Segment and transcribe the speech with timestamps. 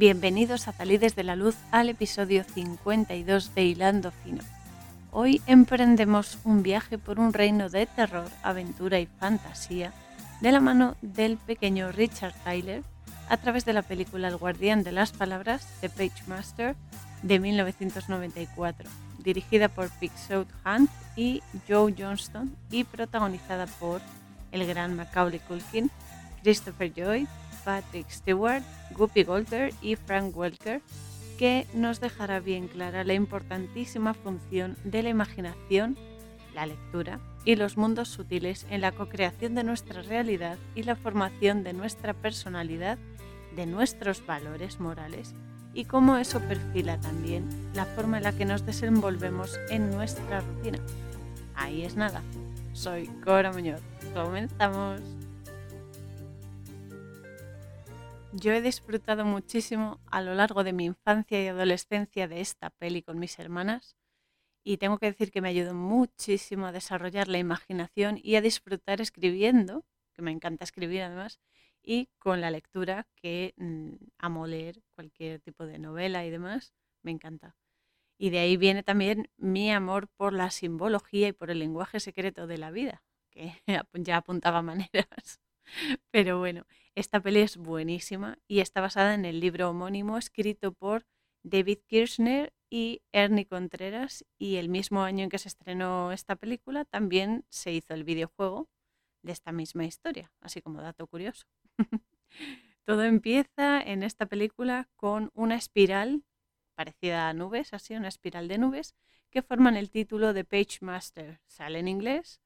[0.00, 4.42] Bienvenidos a Talides de la Luz al episodio 52 de Hilando Fino.
[5.10, 9.92] Hoy emprendemos un viaje por un reino de terror, aventura y fantasía
[10.40, 12.82] de la mano del pequeño Richard Tyler
[13.28, 16.76] a través de la película El guardián de las palabras de Page Master
[17.22, 18.88] de 1994,
[19.18, 24.00] dirigida por Pixote Hunt y Joe Johnston y protagonizada por
[24.50, 25.90] el gran Macaulay Culkin,
[26.42, 27.26] Christopher Lloyd,
[27.64, 28.62] Patrick Stewart,
[28.96, 30.80] Guppy Golder y Frank Welker,
[31.38, 35.96] que nos dejará bien clara la importantísima función de la imaginación,
[36.54, 41.64] la lectura y los mundos sutiles en la co-creación de nuestra realidad y la formación
[41.64, 42.98] de nuestra personalidad,
[43.56, 45.34] de nuestros valores morales
[45.72, 50.78] y cómo eso perfila también la forma en la que nos desenvolvemos en nuestra rutina.
[51.54, 52.22] Ahí es nada.
[52.72, 53.80] Soy Cora Muñoz.
[54.14, 55.19] Comenzamos.
[58.32, 63.02] Yo he disfrutado muchísimo a lo largo de mi infancia y adolescencia de esta peli
[63.02, 63.96] con mis hermanas
[64.62, 69.00] y tengo que decir que me ayudó muchísimo a desarrollar la imaginación y a disfrutar
[69.00, 71.40] escribiendo, que me encanta escribir además,
[71.82, 77.10] y con la lectura, que mm, amo leer cualquier tipo de novela y demás, me
[77.10, 77.56] encanta.
[78.16, 82.46] Y de ahí viene también mi amor por la simbología y por el lenguaje secreto
[82.46, 83.54] de la vida, que
[83.94, 85.40] ya apuntaba maneras.
[86.10, 91.06] Pero bueno, esta peli es buenísima y está basada en el libro homónimo escrito por
[91.42, 96.84] David Kirchner y Ernie Contreras y el mismo año en que se estrenó esta película
[96.84, 98.68] también se hizo el videojuego
[99.22, 101.46] de esta misma historia, así como dato curioso.
[102.84, 106.24] Todo empieza en esta película con una espiral
[106.74, 108.94] parecida a nubes, así una espiral de nubes
[109.30, 111.40] que forman el título de Page Master.
[111.46, 112.40] Sale en inglés,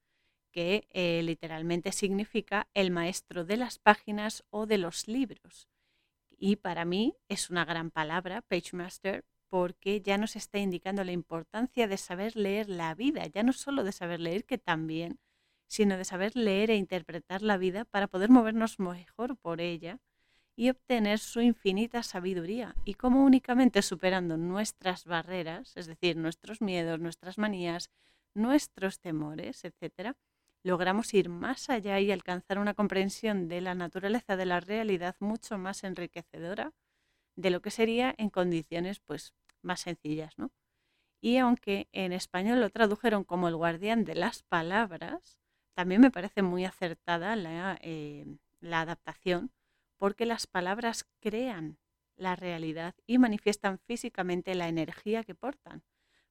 [0.55, 5.69] que eh, literalmente significa el maestro de las páginas o de los libros.
[6.39, 11.11] Y para mí es una gran palabra, Page Master, porque ya nos está indicando la
[11.11, 15.19] importancia de saber leer la vida, ya no solo de saber leer, que también,
[15.67, 19.98] sino de saber leer e interpretar la vida para poder movernos mejor por ella
[20.55, 27.01] y obtener su infinita sabiduría y cómo únicamente superando nuestras barreras, es decir, nuestros miedos,
[27.01, 27.91] nuestras manías,
[28.35, 30.17] nuestros temores, etcétera,
[30.64, 35.58] logramos ir más allá y alcanzar una comprensión de la naturaleza de la realidad mucho
[35.58, 36.73] más enriquecedora
[37.36, 40.51] de lo que sería en condiciones pues más sencillas, ¿no?
[41.20, 45.39] Y aunque en español lo tradujeron como el guardián de las palabras,
[45.74, 48.27] también me parece muy acertada la, eh,
[48.61, 49.53] la adaptación
[49.98, 51.79] porque las palabras crean
[52.17, 55.83] la realidad y manifiestan físicamente la energía que portan.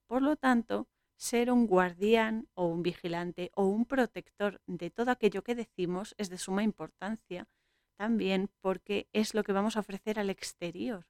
[0.08, 5.44] Por lo tanto, ser un guardián o un vigilante o un protector de todo aquello
[5.44, 7.48] que decimos es de suma importancia
[7.96, 11.08] también porque es lo que vamos a ofrecer al exterior.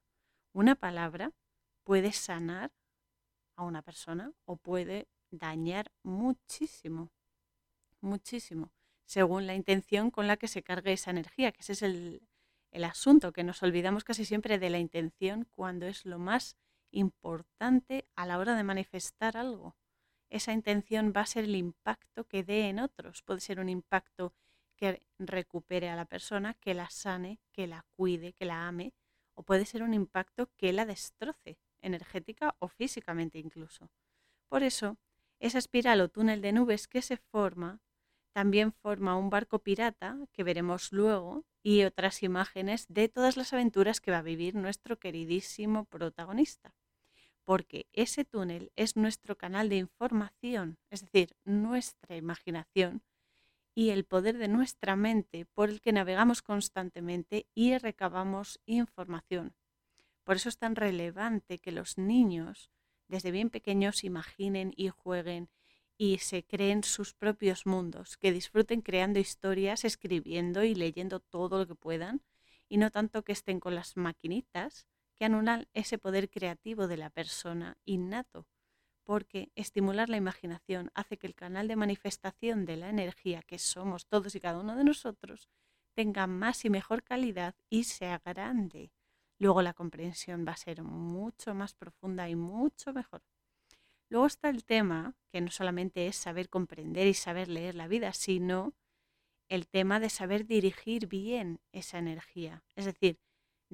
[0.52, 1.32] Una palabra
[1.82, 2.72] puede sanar
[3.56, 7.10] a una persona o puede dañar muchísimo,
[8.00, 8.72] muchísimo,
[9.06, 12.28] según la intención con la que se cargue esa energía, que ese es el,
[12.70, 16.56] el asunto, que nos olvidamos casi siempre de la intención cuando es lo más
[16.90, 19.74] importante a la hora de manifestar algo
[20.34, 23.22] esa intención va a ser el impacto que dé en otros.
[23.22, 24.34] Puede ser un impacto
[24.76, 28.92] que recupere a la persona, que la sane, que la cuide, que la ame,
[29.34, 33.90] o puede ser un impacto que la destroce, energética o físicamente incluso.
[34.48, 34.96] Por eso,
[35.38, 37.80] esa espiral o túnel de nubes que se forma
[38.32, 44.00] también forma un barco pirata que veremos luego y otras imágenes de todas las aventuras
[44.00, 46.74] que va a vivir nuestro queridísimo protagonista
[47.44, 53.02] porque ese túnel es nuestro canal de información, es decir, nuestra imaginación
[53.74, 59.54] y el poder de nuestra mente por el que navegamos constantemente y recabamos información.
[60.22, 62.70] Por eso es tan relevante que los niños
[63.08, 65.50] desde bien pequeños imaginen y jueguen
[65.96, 71.66] y se creen sus propios mundos, que disfruten creando historias, escribiendo y leyendo todo lo
[71.66, 72.22] que puedan,
[72.68, 77.10] y no tanto que estén con las maquinitas, que anulan ese poder creativo de la
[77.10, 78.46] persona innato,
[79.04, 84.06] porque estimular la imaginación hace que el canal de manifestación de la energía que somos
[84.06, 85.48] todos y cada uno de nosotros
[85.94, 88.92] tenga más y mejor calidad y sea grande.
[89.38, 93.22] Luego la comprensión va a ser mucho más profunda y mucho mejor.
[94.08, 98.12] Luego está el tema, que no solamente es saber comprender y saber leer la vida,
[98.12, 98.74] sino
[99.48, 102.64] el tema de saber dirigir bien esa energía.
[102.76, 103.18] Es decir,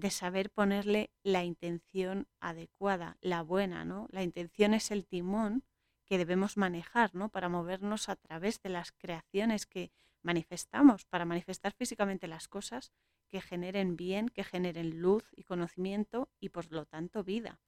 [0.00, 4.08] de saber ponerle la intención adecuada, la buena, ¿no?
[4.11, 5.64] La intención es el timón
[6.06, 7.29] que debemos manejar, ¿no?
[7.29, 9.93] Para movernos a través de las creaciones que
[10.23, 12.93] manifestamos, para manifestar físicamente las cosas
[13.29, 17.61] que generen bien, que generen luz y conocimiento y por lo tanto vida.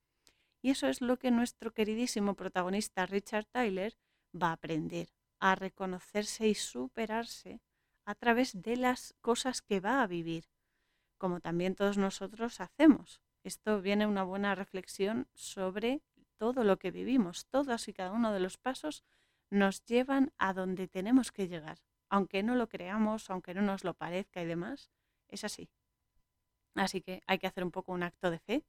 [0.62, 3.96] Y eso es lo que nuestro queridísimo protagonista Richard Tyler
[4.34, 5.08] va a aprender,
[5.38, 7.60] a reconocerse y superarse
[8.04, 10.46] a través de las cosas que va a vivir,
[11.22, 13.20] como también todos nosotros hacemos.
[13.44, 16.02] Esto viene una buena reflexión sobre
[16.36, 19.04] todo lo que vivimos, todos y cada uno de los pasos
[19.48, 21.78] nos llevan a donde tenemos que llegar,
[22.08, 24.90] aunque no lo creamos, aunque no nos lo parezca y demás,
[25.28, 25.70] es así.
[26.74, 28.64] Así que hay que hacer un poco un acto de fe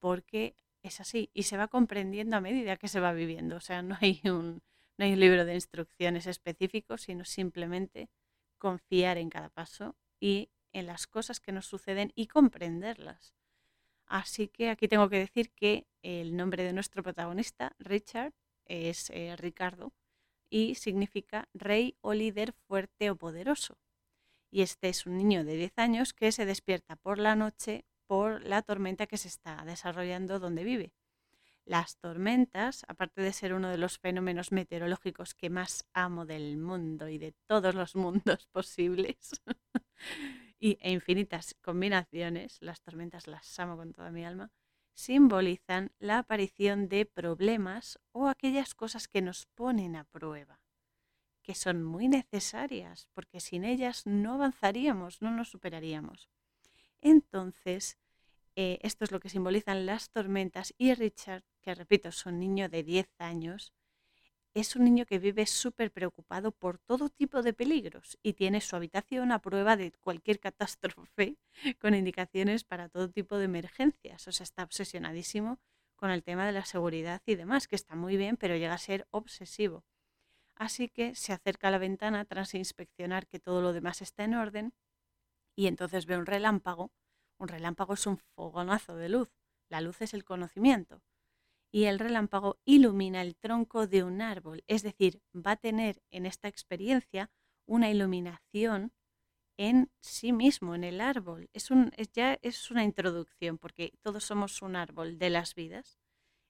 [0.00, 3.54] porque es así y se va comprendiendo a medida que se va viviendo.
[3.54, 4.60] O sea, no hay un,
[4.98, 8.10] no hay un libro de instrucciones específico, sino simplemente
[8.58, 13.34] confiar en cada paso y en las cosas que nos suceden y comprenderlas.
[14.06, 18.34] Así que aquí tengo que decir que el nombre de nuestro protagonista, Richard,
[18.66, 19.92] es eh, Ricardo
[20.50, 23.78] y significa rey o líder fuerte o poderoso.
[24.50, 28.44] Y este es un niño de 10 años que se despierta por la noche por
[28.44, 30.92] la tormenta que se está desarrollando donde vive.
[31.64, 37.08] Las tormentas, aparte de ser uno de los fenómenos meteorológicos que más amo del mundo
[37.08, 39.42] y de todos los mundos posibles,
[40.58, 44.50] y, e infinitas combinaciones, las tormentas las amo con toda mi alma,
[44.94, 50.60] simbolizan la aparición de problemas o aquellas cosas que nos ponen a prueba,
[51.42, 56.30] que son muy necesarias, porque sin ellas no avanzaríamos, no nos superaríamos.
[57.02, 57.98] Entonces,
[58.56, 62.70] eh, esto es lo que simbolizan las tormentas y Richard, que repito, es un niño
[62.70, 63.74] de 10 años,
[64.60, 68.76] es un niño que vive súper preocupado por todo tipo de peligros y tiene su
[68.76, 71.36] habitación a prueba de cualquier catástrofe
[71.80, 74.26] con indicaciones para todo tipo de emergencias.
[74.28, 75.58] O sea, está obsesionadísimo
[75.96, 78.78] con el tema de la seguridad y demás, que está muy bien, pero llega a
[78.78, 79.84] ser obsesivo.
[80.54, 84.34] Así que se acerca a la ventana tras inspeccionar que todo lo demás está en
[84.34, 84.74] orden
[85.54, 86.92] y entonces ve un relámpago
[87.38, 89.28] un relámpago es un fogonazo de luz.
[89.68, 91.02] La luz es el conocimiento.
[91.76, 94.64] Y el relámpago ilumina el tronco de un árbol.
[94.66, 97.30] Es decir, va a tener en esta experiencia
[97.66, 98.94] una iluminación
[99.58, 101.50] en sí mismo, en el árbol.
[101.52, 105.98] Es, un, ya es una introducción, porque todos somos un árbol de las vidas.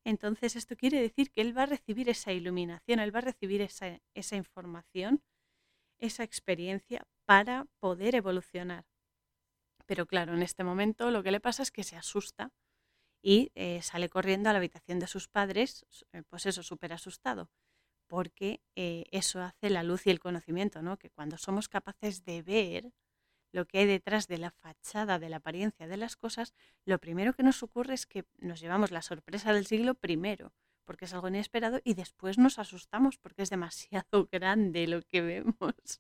[0.04, 3.62] Entonces esto quiere decir que él va a recibir esa iluminación, él va a recibir
[3.62, 5.24] esa, esa información,
[5.98, 8.86] esa experiencia para poder evolucionar.
[9.86, 12.52] Pero claro, en este momento lo que le pasa es que se asusta
[13.26, 17.50] y eh, sale corriendo a la habitación de sus padres, eh, pues eso, súper asustado,
[18.06, 20.96] porque eh, eso hace la luz y el conocimiento, ¿no?
[20.96, 22.92] Que cuando somos capaces de ver
[23.50, 27.34] lo que hay detrás de la fachada, de la apariencia de las cosas, lo primero
[27.34, 30.52] que nos ocurre es que nos llevamos la sorpresa del siglo primero,
[30.84, 35.98] porque es algo inesperado, y después nos asustamos porque es demasiado grande lo que vemos.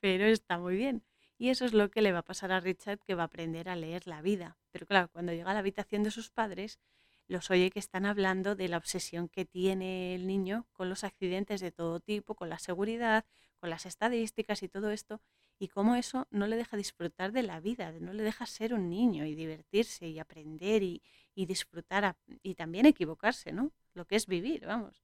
[0.00, 1.04] Pero está muy bien.
[1.42, 3.68] Y eso es lo que le va a pasar a Richard, que va a aprender
[3.68, 4.56] a leer la vida.
[4.70, 6.78] Pero claro, cuando llega a la habitación de sus padres,
[7.26, 11.60] los oye que están hablando de la obsesión que tiene el niño con los accidentes
[11.60, 13.24] de todo tipo, con la seguridad,
[13.58, 15.20] con las estadísticas y todo esto,
[15.58, 18.88] y cómo eso no le deja disfrutar de la vida, no le deja ser un
[18.88, 21.02] niño y divertirse y aprender y,
[21.34, 23.72] y disfrutar y también equivocarse, ¿no?
[23.94, 25.02] Lo que es vivir, vamos.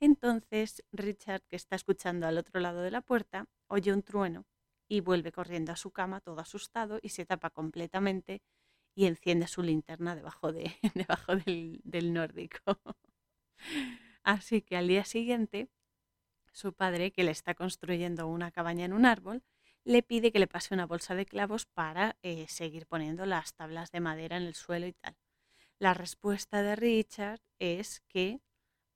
[0.00, 4.46] Entonces Richard, que está escuchando al otro lado de la puerta, oye un trueno
[4.88, 8.42] y vuelve corriendo a su cama todo asustado y se tapa completamente
[8.94, 12.78] y enciende su linterna debajo, de, debajo del, del nórdico.
[14.22, 15.68] Así que al día siguiente,
[16.52, 19.42] su padre, que le está construyendo una cabaña en un árbol,
[19.84, 23.92] le pide que le pase una bolsa de clavos para eh, seguir poniendo las tablas
[23.92, 25.16] de madera en el suelo y tal.
[25.78, 28.40] La respuesta de Richard es que,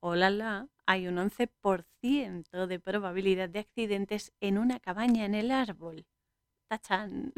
[0.01, 6.05] hola, la, hay un 11% de probabilidad de accidentes en una cabaña en el árbol.
[6.69, 7.33] ¡Tachán!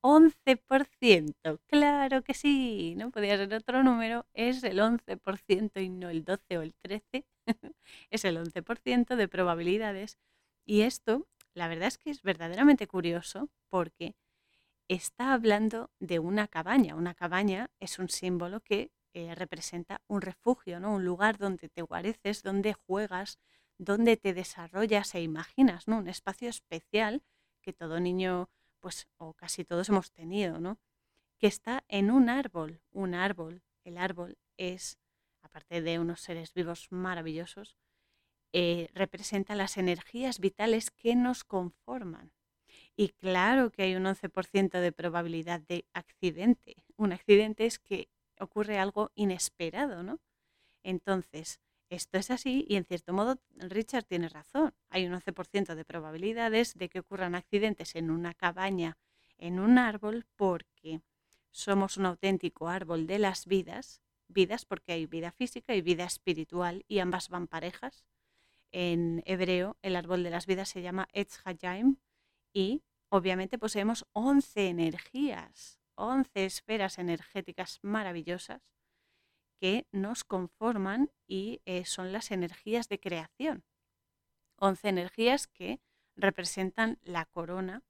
[0.00, 6.24] 11%, claro que sí, no podía ser otro número, es el 11% y no el
[6.24, 7.26] 12 o el 13,
[8.10, 10.16] es el 11% de probabilidades.
[10.64, 14.16] Y esto, la verdad es que es verdaderamente curioso porque
[14.88, 16.94] está hablando de una cabaña.
[16.94, 20.94] Una cabaña es un símbolo que eh, representa un refugio, ¿no?
[20.94, 23.38] un lugar donde te guareces, donde juegas,
[23.78, 25.96] donde te desarrollas e imaginas, ¿no?
[25.96, 27.22] un espacio especial
[27.62, 30.78] que todo niño, pues, o casi todos hemos tenido, ¿no?
[31.38, 33.62] que está en un árbol, un árbol.
[33.84, 34.98] El árbol es,
[35.40, 37.74] aparte de unos seres vivos maravillosos,
[38.52, 42.32] eh, representa las energías vitales que nos conforman.
[42.96, 46.84] Y claro que hay un 11% de probabilidad de accidente.
[46.96, 50.20] Un accidente es que ocurre algo inesperado, ¿no?
[50.82, 54.74] Entonces, esto es así y en cierto modo Richard tiene razón.
[54.90, 58.98] Hay un 11% de probabilidades de que ocurran accidentes en una cabaña
[59.38, 61.00] en un árbol porque
[61.50, 66.84] somos un auténtico árbol de las vidas, vidas porque hay vida física y vida espiritual
[66.88, 68.04] y ambas van parejas.
[68.72, 71.96] En hebreo el árbol de las vidas se llama Etz Hayaim
[72.52, 78.62] y obviamente poseemos 11 energías, 11 esferas energéticas maravillosas
[79.58, 83.64] que nos conforman y eh, son las energías de creación.
[84.56, 85.80] 11 energías que
[86.14, 87.82] representan la corona,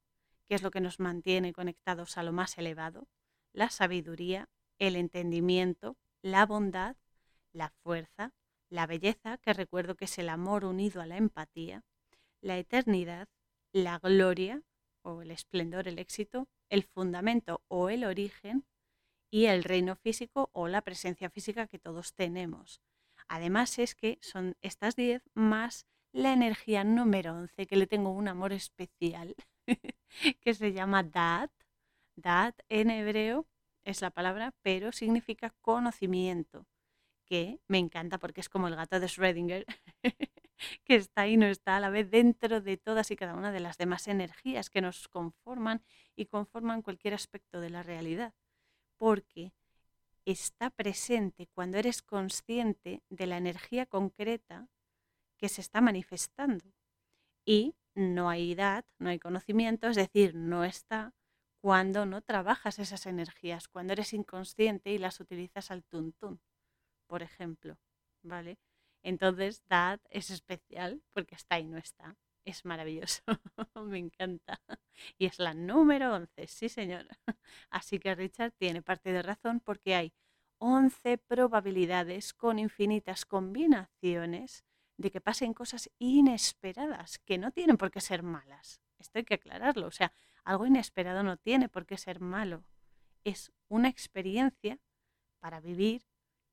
[0.45, 3.07] que es lo que nos mantiene conectados a lo más elevado,
[3.53, 4.49] la sabiduría,
[4.79, 6.95] el entendimiento, la bondad,
[7.51, 8.33] la fuerza,
[8.69, 11.83] la belleza, que recuerdo que es el amor unido a la empatía,
[12.41, 13.27] la eternidad,
[13.71, 14.61] la gloria
[15.21, 18.65] el esplendor, el éxito, el fundamento o el origen
[19.31, 22.81] y el reino físico o la presencia física que todos tenemos.
[23.27, 28.27] Además es que son estas 10 más la energía número 11, que le tengo un
[28.27, 29.35] amor especial,
[30.41, 31.49] que se llama Dad.
[32.15, 33.47] Dad en hebreo
[33.83, 36.65] es la palabra, pero significa conocimiento,
[37.25, 39.65] que me encanta porque es como el gato de Schrödinger,
[40.83, 43.59] que está y no está a la vez dentro de todas y cada una de
[43.59, 45.83] las demás energías que nos conforman
[46.15, 48.33] y conforman cualquier aspecto de la realidad,
[48.97, 49.53] porque
[50.25, 54.67] está presente cuando eres consciente de la energía concreta
[55.37, 56.73] que se está manifestando.
[57.45, 61.13] Y no hay edad, no hay conocimiento, es decir, no está
[61.61, 66.39] cuando no trabajas esas energías, cuando eres inconsciente y las utilizas al tuntún,
[67.07, 67.77] por ejemplo,
[68.21, 68.57] ¿vale?
[69.07, 72.17] Entonces, Dad es especial porque está y no está.
[72.43, 73.23] Es maravilloso,
[73.85, 74.59] me encanta.
[75.17, 77.17] Y es la número 11, sí señora.
[77.69, 80.13] Así que Richard tiene parte de razón porque hay
[80.57, 84.65] 11 probabilidades con infinitas combinaciones
[84.97, 88.81] de que pasen cosas inesperadas, que no tienen por qué ser malas.
[88.99, 89.87] Esto hay que aclararlo.
[89.87, 90.11] O sea,
[90.43, 92.65] algo inesperado no tiene por qué ser malo.
[93.23, 94.79] Es una experiencia
[95.39, 96.03] para vivir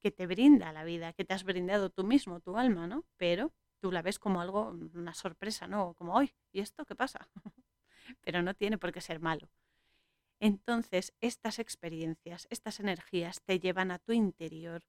[0.04, 3.06] que te brinda la vida, que te has brindado tú mismo, tu alma, ¿no?
[3.16, 5.94] Pero tú la ves como algo, una sorpresa, ¿no?
[5.94, 7.30] Como, hoy, ¿y esto qué pasa?
[8.20, 9.48] Pero no tiene por qué ser malo.
[10.40, 14.82] Entonces, estas experiencias, estas energías te llevan a tu interior,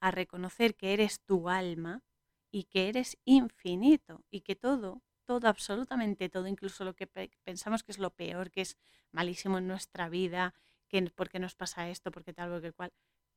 [0.00, 2.02] a reconocer que eres tu alma
[2.50, 7.06] y que eres infinito y que todo, todo, absolutamente todo, incluso lo que
[7.44, 8.76] pensamos que es lo peor, que es
[9.12, 10.52] malísimo en nuestra vida,
[10.88, 12.92] que por qué nos pasa esto, porque tal o que cual,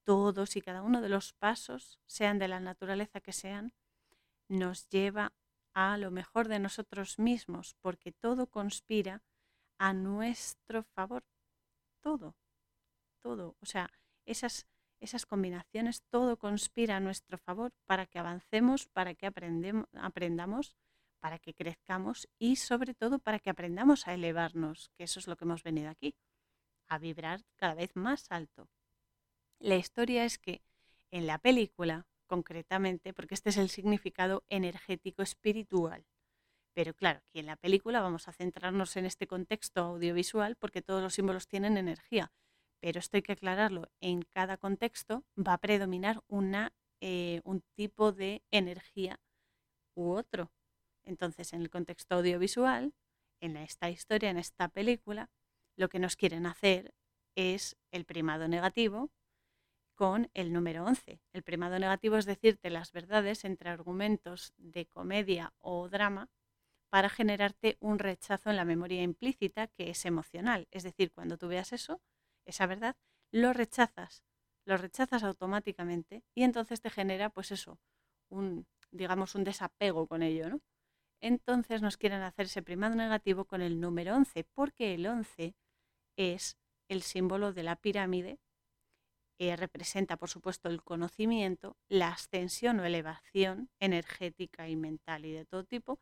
[0.10, 3.74] todos y cada uno de los pasos, sean de la naturaleza que sean,
[4.48, 5.34] nos lleva
[5.76, 9.22] a lo mejor de nosotros mismos, porque todo conspira
[9.78, 11.24] a nuestro favor.
[12.02, 12.36] Todo,
[13.22, 13.56] todo.
[13.62, 13.92] O sea,
[14.26, 14.66] esas
[15.00, 20.76] esas combinaciones, todo conspira a nuestro favor para que avancemos, para que aprendamos,
[21.20, 25.38] para que crezcamos y sobre todo para que aprendamos a elevarnos, que eso es lo
[25.38, 26.16] que hemos venido aquí,
[26.88, 28.68] a vibrar cada vez más alto.
[29.60, 30.62] La historia es que
[31.12, 36.06] en la película, concretamente, porque este es el significado energético espiritual,
[36.74, 41.02] pero claro, aquí en la película vamos a centrarnos en este contexto audiovisual porque todos
[41.02, 42.32] los símbolos tienen energía,
[42.80, 48.14] pero esto hay que aclararlo, en cada contexto va a predominar una, eh, un tipo
[48.14, 49.20] de energía
[49.94, 50.54] u otro.
[51.04, 52.94] Entonces, en el contexto audiovisual,
[53.42, 55.30] en esta historia, en esta película,
[55.76, 56.94] lo que nos quieren hacer
[57.36, 59.10] es el primado negativo
[60.00, 61.20] con el número 11.
[61.34, 66.30] El primado negativo es decirte las verdades entre argumentos de comedia o drama
[66.90, 70.70] para generarte un rechazo en la memoria implícita que es emocional.
[70.72, 72.00] Es decir, cuando tú veas eso,
[72.46, 72.96] esa verdad,
[73.34, 74.24] lo rechazas,
[74.64, 77.78] lo rechazas automáticamente y entonces te genera, pues eso,
[78.30, 80.62] un, digamos, un desapego con ello, ¿no?
[81.20, 85.56] Entonces nos quieren hacer ese primado negativo con el número 11, porque el 11
[86.16, 88.40] es el símbolo de la pirámide,
[89.40, 95.46] que representa, por supuesto, el conocimiento, la ascensión o elevación energética y mental y de
[95.46, 95.98] todo tipo,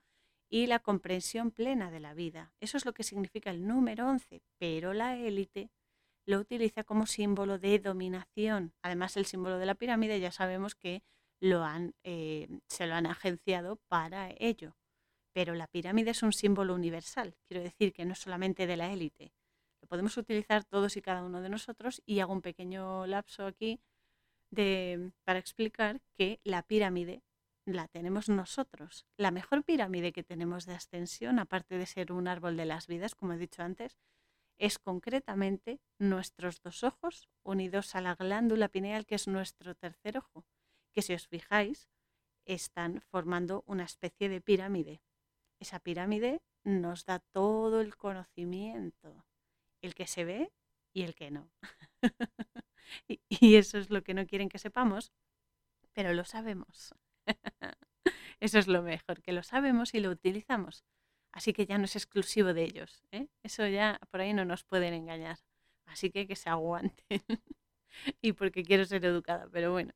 [0.49, 2.51] y la comprensión plena de la vida.
[2.59, 5.69] Eso es lo que significa el número 11, pero la élite
[6.25, 8.73] lo utiliza como símbolo de dominación.
[8.81, 11.03] Además, el símbolo de la pirámide ya sabemos que
[11.39, 14.75] lo han, eh, se lo han agenciado para ello.
[15.31, 18.91] Pero la pirámide es un símbolo universal, quiero decir que no es solamente de la
[18.91, 19.31] élite.
[19.87, 23.79] Podemos utilizar todos y cada uno de nosotros y hago un pequeño lapso aquí
[25.23, 27.23] para explicar que la pirámide
[27.65, 29.05] la tenemos nosotros.
[29.17, 33.15] La mejor pirámide que tenemos de ascensión, aparte de ser un árbol de las vidas,
[33.15, 33.97] como he dicho antes,
[34.57, 40.45] es concretamente nuestros dos ojos unidos a la glándula pineal, que es nuestro tercer ojo,
[40.93, 41.89] que si os fijáis,
[42.45, 45.01] están formando una especie de pirámide.
[45.59, 49.25] Esa pirámide nos da todo el conocimiento
[49.81, 50.51] el que se ve
[50.93, 51.49] y el que no.
[53.07, 55.11] y eso es lo que no quieren que sepamos,
[55.93, 56.93] pero lo sabemos.
[58.39, 60.85] eso es lo mejor, que lo sabemos y lo utilizamos.
[61.31, 63.03] Así que ya no es exclusivo de ellos.
[63.11, 63.27] ¿eh?
[63.43, 65.39] Eso ya por ahí no nos pueden engañar.
[65.85, 66.95] Así que que se aguanten.
[68.21, 69.93] y porque quiero ser educada, pero bueno.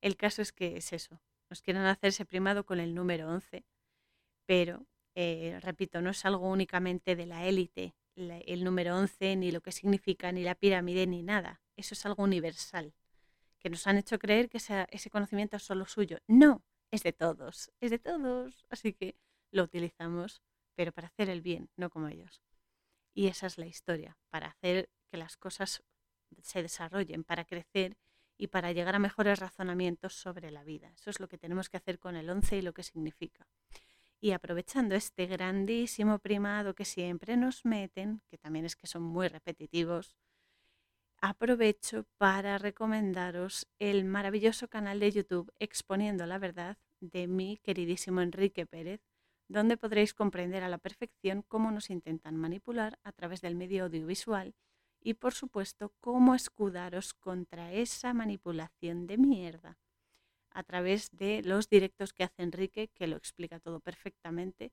[0.00, 1.20] El caso es que es eso.
[1.48, 3.64] Nos quieren hacerse primado con el número 11,
[4.46, 9.60] pero, eh, repito, no es algo únicamente de la élite, el número 11, ni lo
[9.60, 11.60] que significa, ni la pirámide, ni nada.
[11.76, 12.94] Eso es algo universal,
[13.58, 16.18] que nos han hecho creer que ese conocimiento es solo suyo.
[16.26, 18.66] No, es de todos, es de todos.
[18.70, 19.16] Así que
[19.50, 20.42] lo utilizamos,
[20.74, 22.42] pero para hacer el bien, no como ellos.
[23.12, 25.82] Y esa es la historia, para hacer que las cosas
[26.42, 27.96] se desarrollen, para crecer
[28.36, 30.92] y para llegar a mejores razonamientos sobre la vida.
[30.96, 33.46] Eso es lo que tenemos que hacer con el 11 y lo que significa.
[34.24, 39.28] Y aprovechando este grandísimo primado que siempre nos meten, que también es que son muy
[39.28, 40.16] repetitivos,
[41.20, 48.64] aprovecho para recomendaros el maravilloso canal de YouTube Exponiendo la Verdad de mi queridísimo Enrique
[48.64, 49.02] Pérez,
[49.46, 54.54] donde podréis comprender a la perfección cómo nos intentan manipular a través del medio audiovisual
[55.02, 59.76] y por supuesto cómo escudaros contra esa manipulación de mierda
[60.54, 64.72] a través de los directos que hace Enrique, que lo explica todo perfectamente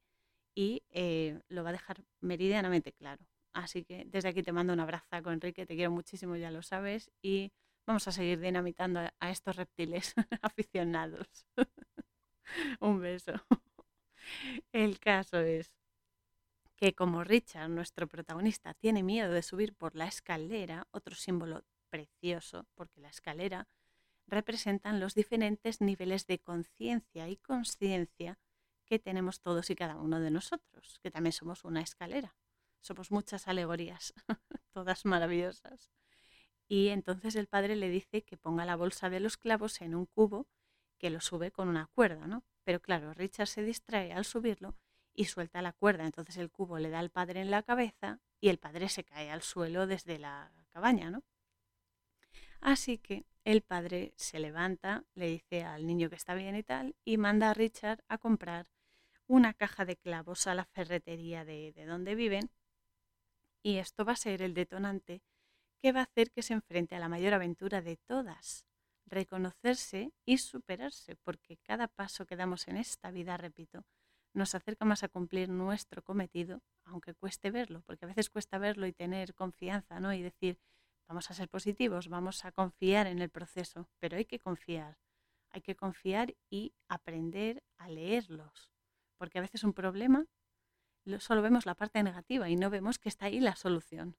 [0.55, 3.25] y eh, lo va a dejar meridianamente claro.
[3.53, 7.11] Así que desde aquí te mando un abrazo Enrique, te quiero muchísimo, ya lo sabes,
[7.21, 7.51] y
[7.85, 11.45] vamos a seguir dinamitando a estos reptiles aficionados.
[12.79, 13.33] un beso.
[14.71, 15.73] El caso es
[16.75, 22.65] que como Richard, nuestro protagonista, tiene miedo de subir por la escalera, otro símbolo precioso,
[22.75, 23.67] porque la escalera
[24.27, 28.39] representan los diferentes niveles de conciencia y conciencia
[28.85, 32.35] que tenemos todos y cada uno de nosotros, que también somos una escalera.
[32.81, 34.13] Somos muchas alegorías,
[34.73, 35.91] todas maravillosas.
[36.67, 40.05] Y entonces el padre le dice que ponga la bolsa de los clavos en un
[40.05, 40.47] cubo
[40.97, 42.43] que lo sube con una cuerda, ¿no?
[42.63, 44.75] Pero claro, Richard se distrae al subirlo
[45.13, 46.05] y suelta la cuerda.
[46.05, 49.29] Entonces el cubo le da al padre en la cabeza y el padre se cae
[49.31, 51.23] al suelo desde la cabaña, ¿no?
[52.61, 56.95] Así que el padre se levanta, le dice al niño que está bien y tal,
[57.03, 58.67] y manda a Richard a comprar
[59.27, 62.51] una caja de clavos a la ferretería de, de donde viven.
[63.63, 65.21] Y esto va a ser el detonante
[65.79, 68.65] que va a hacer que se enfrente a la mayor aventura de todas,
[69.05, 73.85] reconocerse y superarse, porque cada paso que damos en esta vida, repito,
[74.33, 78.87] nos acerca más a cumplir nuestro cometido, aunque cueste verlo, porque a veces cuesta verlo
[78.87, 80.13] y tener confianza, ¿no?
[80.13, 80.59] Y decir,
[81.11, 84.97] vamos a ser positivos, vamos a confiar en el proceso, pero hay que confiar,
[85.49, 88.71] hay que confiar y aprender a leerlos,
[89.17, 90.25] porque a veces un problema
[91.19, 94.15] solo vemos la parte negativa y no vemos que está ahí la solución.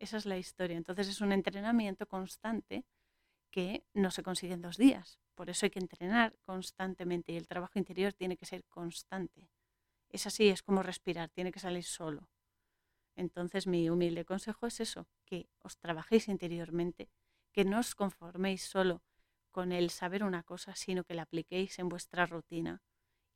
[0.00, 0.76] Esa es la historia.
[0.76, 2.84] Entonces es un entrenamiento constante
[3.52, 5.20] que no se consigue en dos días.
[5.36, 9.48] Por eso hay que entrenar constantemente y el trabajo interior tiene que ser constante.
[10.08, 12.28] Es así, es como respirar, tiene que salir solo.
[13.14, 17.08] Entonces mi humilde consejo es eso, que os trabajéis interiormente,
[17.54, 19.00] que no os conforméis solo
[19.50, 22.82] con el saber una cosa, sino que la apliquéis en vuestra rutina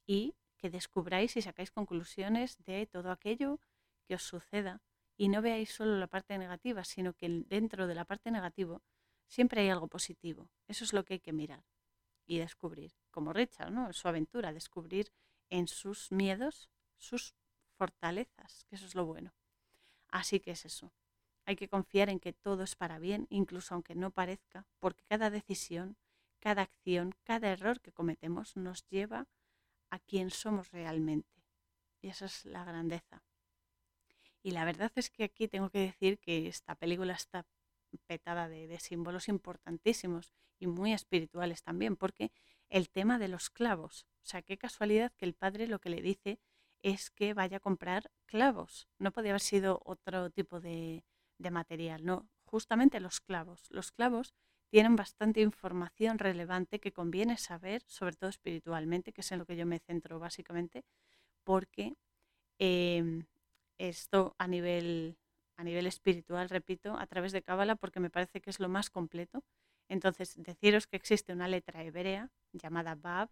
[0.04, 3.60] y que descubráis y sacáis conclusiones de todo aquello
[4.04, 4.82] que os suceda
[5.16, 8.82] y no veáis solo la parte negativa, sino que dentro de la parte negativa
[9.26, 10.50] siempre hay algo positivo.
[10.68, 11.64] Eso es lo que hay que mirar
[12.26, 13.90] y descubrir, como Richard, ¿no?
[13.94, 15.14] Su aventura, descubrir
[15.48, 17.34] en sus miedos sus
[17.78, 19.32] fortalezas, que eso es lo bueno.
[20.08, 20.92] Así que es eso.
[21.46, 25.30] Hay que confiar en que todo es para bien, incluso aunque no parezca, porque cada
[25.30, 25.96] decisión,
[26.40, 29.28] cada acción, cada error que cometemos nos lleva
[29.90, 31.44] a quien somos realmente.
[32.02, 33.22] Y esa es la grandeza.
[34.42, 37.46] Y la verdad es que aquí tengo que decir que esta película está
[38.06, 42.32] petada de, símbolos importantísimos y muy espirituales también, porque
[42.68, 46.02] el tema de los clavos, o sea, qué casualidad que el padre lo que le
[46.02, 46.40] dice
[46.82, 51.04] es que vaya a comprar clavos, no podía haber sido otro tipo de,
[51.38, 53.66] de material, no, justamente los clavos.
[53.70, 54.34] Los clavos
[54.70, 59.56] tienen bastante información relevante que conviene saber, sobre todo espiritualmente, que es en lo que
[59.56, 60.84] yo me centro básicamente,
[61.44, 61.96] porque
[62.58, 63.26] em,
[63.78, 65.16] esto a nivel
[65.58, 68.90] a nivel espiritual, repito, a través de Cábala, porque me parece que es lo más
[68.90, 69.42] completo.
[69.88, 73.30] Entonces, deciros que existe una letra hebrea llamada Bab,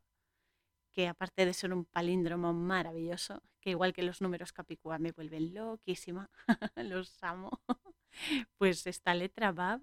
[0.93, 5.53] que aparte de ser un palíndromo maravilloso, que igual que los números capicúa me vuelven
[5.53, 6.31] loquísima,
[6.77, 7.61] los amo,
[8.59, 9.81] pues esta letra Bab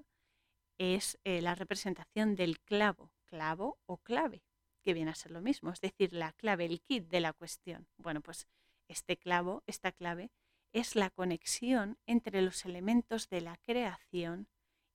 [0.78, 4.44] es eh, la representación del clavo, clavo o clave,
[4.82, 7.88] que viene a ser lo mismo, es decir, la clave, el kit de la cuestión.
[7.98, 8.48] Bueno, pues
[8.88, 10.32] este clavo, esta clave,
[10.74, 14.48] es la conexión entre los elementos de la creación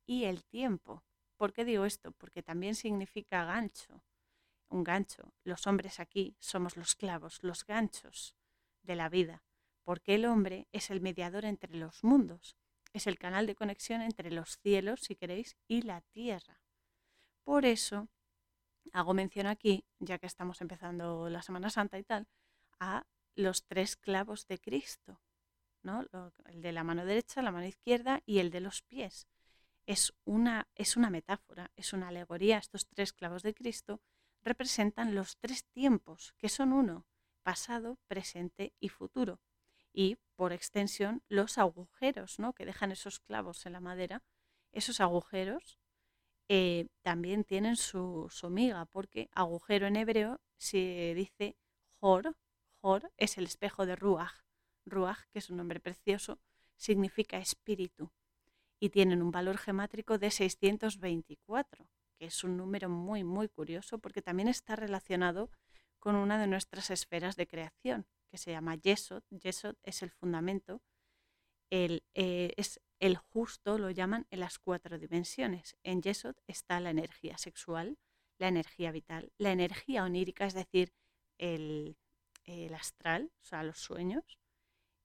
[0.07, 1.05] y el tiempo.
[1.37, 2.13] ¿Por qué digo esto?
[2.13, 4.03] Porque también significa gancho.
[4.69, 5.35] Un gancho.
[5.45, 8.35] Los hombres aquí somos los clavos, los ganchos
[8.83, 9.45] de la vida,
[9.85, 12.57] porque el hombre es el mediador entre los mundos,
[12.97, 16.61] es el canal de conexión entre los cielos, si queréis, y la tierra.
[17.45, 18.09] Por eso
[18.93, 22.27] hago mención aquí, ya que estamos empezando la Semana Santa y tal,
[22.81, 25.21] a los tres clavos de Cristo,
[25.83, 26.07] ¿no?
[26.47, 29.27] el de la mano derecha, la mano izquierda y el de los pies.
[29.87, 32.59] Es una, es una metáfora, es una alegoría.
[32.59, 34.01] Estos tres clavos de Cristo
[34.43, 37.07] representan los tres tiempos, que son uno,
[37.43, 39.41] pasado, presente y futuro.
[39.97, 42.53] Y, por extensión, los agujeros ¿no?
[42.53, 44.23] que dejan esos clavos en la madera.
[44.73, 45.79] Esos agujeros
[46.51, 51.57] eh, también tienen su, su, miga, porque agujero en hebreo se dice
[51.99, 52.37] Jor.
[52.83, 54.45] Jor es el espejo de Ruach.
[54.85, 56.39] Ruach, que es un nombre precioso,
[56.77, 58.13] significa espíritu.
[58.79, 64.21] Y tienen un valor gemátrico de 624, que es un número muy, muy curioso porque
[64.21, 65.49] también está relacionado
[65.99, 69.23] con una de nuestras esferas de creación, que se llama Yesod.
[69.31, 70.83] Yesod es el fundamento.
[71.71, 75.77] El, eh, es el justo lo llaman en las cuatro dimensiones.
[75.83, 77.99] En Yesod está la energía sexual,
[78.39, 80.93] la energía vital, la energía onírica, es decir,
[81.39, 81.97] el,
[82.75, 84.39] astral, o sea, los sueños,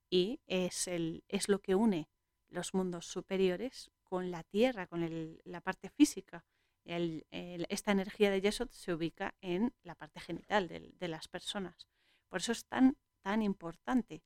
[0.09, 2.09] y es, el, es lo que une
[2.49, 6.45] los mundos superiores con la tierra, con la parte física.
[6.83, 11.87] esta energía de Yesod se ubica en la parte genital de, de, las personas.
[12.29, 14.23] Por eso es tan, tan importante,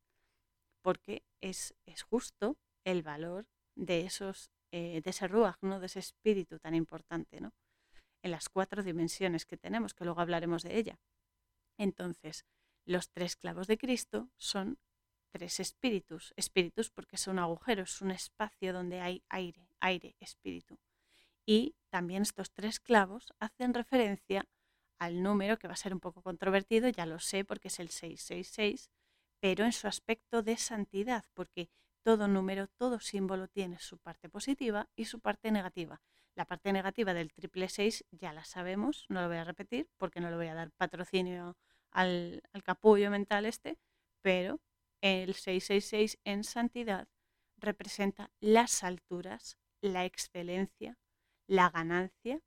[0.81, 5.79] porque es, es justo el valor de, esos, eh, de ese ruach, ¿no?
[5.79, 7.53] de ese espíritu tan importante, ¿no?
[8.21, 10.99] en las cuatro dimensiones que tenemos, que luego hablaremos de ella.
[11.77, 12.45] Entonces,
[12.85, 14.79] los tres clavos de Cristo son
[15.31, 20.79] tres espíritus, espíritus porque son agujeros, es un espacio donde hay aire, aire, espíritu.
[21.45, 24.47] Y también estos tres clavos hacen referencia
[24.99, 27.89] al número que va a ser un poco controvertido, ya lo sé porque es el
[27.89, 28.89] 666,
[29.39, 31.69] pero en su aspecto de santidad, porque
[32.03, 36.01] todo número, todo símbolo tiene su parte positiva y su parte negativa.
[36.35, 40.19] La parte negativa del triple 6 ya la sabemos, no lo voy a repetir porque
[40.19, 41.57] no le voy a dar patrocinio
[41.91, 43.77] al, al capullo mental este,
[44.21, 44.59] pero
[45.01, 47.07] el 666 en santidad
[47.57, 50.97] representa las alturas, la excelencia,
[51.47, 52.41] la ganancia,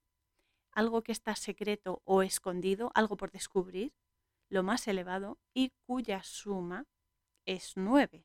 [0.79, 3.93] algo que está secreto o escondido, algo por descubrir,
[4.49, 6.87] lo más elevado y cuya suma
[7.47, 8.25] es 9.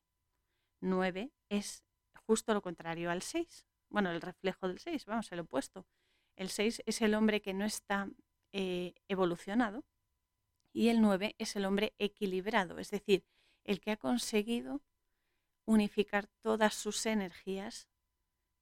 [0.79, 1.83] 9 es
[2.27, 3.65] justo lo contrario al 6.
[3.89, 5.87] Bueno, el reflejo del 6, vamos, el opuesto.
[6.35, 8.11] El 6 es el hombre que no está
[8.51, 9.83] eh, evolucionado
[10.71, 13.25] y el 9 es el hombre equilibrado, es decir,
[13.63, 14.83] el que ha conseguido
[15.65, 17.89] unificar todas sus energías,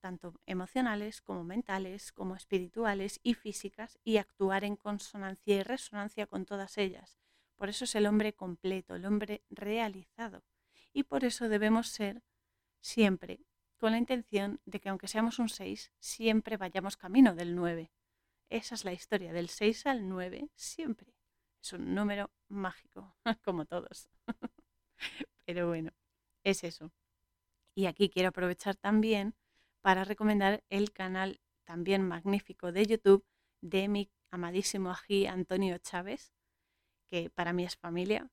[0.02, 6.46] tanto emocionales como mentales, como espirituales y físicas, y actuar en consonancia y resonancia con
[6.46, 7.20] todas ellas.
[7.56, 10.44] Por eso es el hombre completo, el hombre realizado
[10.94, 12.24] y por eso debemos ser
[12.80, 13.46] siempre
[13.78, 17.92] con la intención de que aunque seamos un 6, siempre vayamos camino del 9.
[18.50, 21.16] Esa es la historia, del 6 al 9, siempre.
[21.62, 24.10] Es un número mágico, como todos.
[25.46, 25.92] Pero bueno,
[26.44, 26.92] es eso.
[27.74, 29.36] Y aquí quiero aprovechar también
[29.82, 33.26] para recomendar el canal también magnífico de YouTube
[33.62, 36.34] de mi amadísimo ají Antonio Chávez,
[37.08, 38.32] que para mí es familia,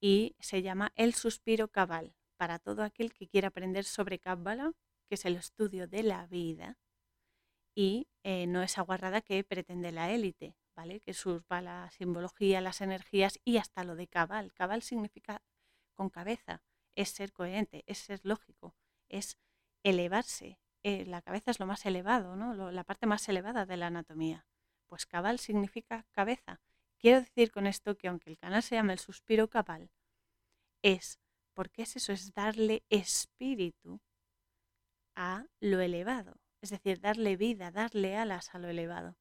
[0.00, 4.72] y se llama El suspiro cabal, para todo aquel que quiera aprender sobre Cábala,
[5.08, 6.78] que es el estudio de la vida,
[7.74, 11.00] y eh, no es aguarrada que pretende la élite, ¿vale?
[11.00, 14.52] Que surpa la simbología, las energías y hasta lo de cabal.
[14.52, 15.42] Cabal significa
[15.94, 16.62] con cabeza,
[16.94, 18.74] es ser coherente, es ser lógico,
[19.08, 19.36] es
[19.82, 20.58] elevarse.
[20.82, 22.70] Eh, la cabeza es lo más elevado, ¿no?
[22.70, 24.46] la parte más elevada de la anatomía.
[24.86, 26.60] Pues cabal significa cabeza.
[26.98, 29.90] Quiero decir con esto que aunque el canal se llama el suspiro cabal,
[30.82, 31.18] es,
[31.54, 34.00] porque es eso, es darle espíritu
[35.14, 39.16] a lo elevado, es decir, darle vida, darle alas a lo elevado.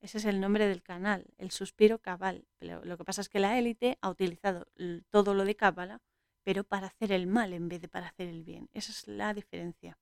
[0.00, 2.46] Ese es el nombre del canal, el suspiro cabal.
[2.60, 4.66] Lo que pasa es que la élite ha utilizado
[5.10, 6.02] todo lo de cábala,
[6.42, 8.68] pero para hacer el mal en vez de para hacer el bien.
[8.74, 9.98] Esa es la diferencia.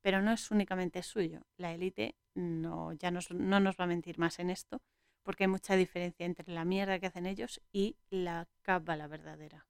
[0.00, 1.42] Pero no es únicamente suyo.
[1.56, 4.80] La élite no, ya no nos va a mentir más en esto,
[5.22, 9.66] porque hay mucha diferencia entre la mierda que hacen ellos y la cábala verdadera.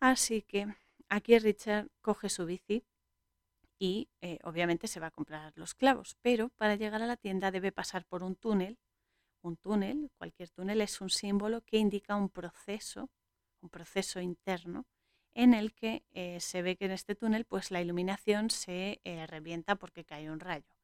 [0.00, 0.66] Así que
[1.08, 2.84] aquí Richard coge su bici
[3.78, 7.50] y eh, obviamente se va a comprar los clavos, pero para llegar a la tienda
[7.50, 8.78] debe pasar por un túnel.
[9.42, 13.10] Un túnel, cualquier túnel, es un símbolo que indica un proceso,
[13.60, 14.86] un proceso interno
[15.36, 19.26] en el que eh, se ve que en este túnel pues la iluminación se eh,
[19.26, 20.74] revienta porque cae un rayo.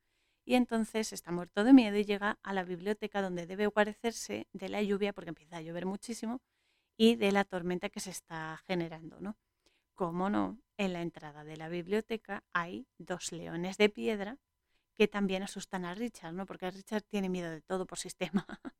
[0.44, 4.68] Y entonces está muerto de miedo y llega a la biblioteca donde debe guarecerse de
[4.68, 6.42] la lluvia porque empieza a llover muchísimo
[6.98, 9.38] y de la tormenta que se está generando, ¿no?
[9.94, 14.38] Como no, en la entrada de la biblioteca hay dos leones de piedra
[14.94, 16.44] que también asustan a Richard, ¿no?
[16.44, 18.46] Porque Richard tiene miedo de todo por sistema.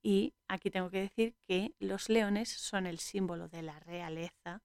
[0.00, 4.62] y aquí tengo que decir que los leones son el símbolo de la realeza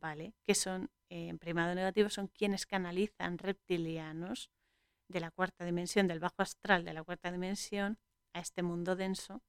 [0.00, 0.34] ¿vale?
[0.46, 4.50] Que son, en primado negativo, son quienes canalizan reptilianos
[5.08, 7.98] de la cuarta dimensión, del bajo astral de la cuarta dimensión,
[8.32, 9.42] a este mundo denso,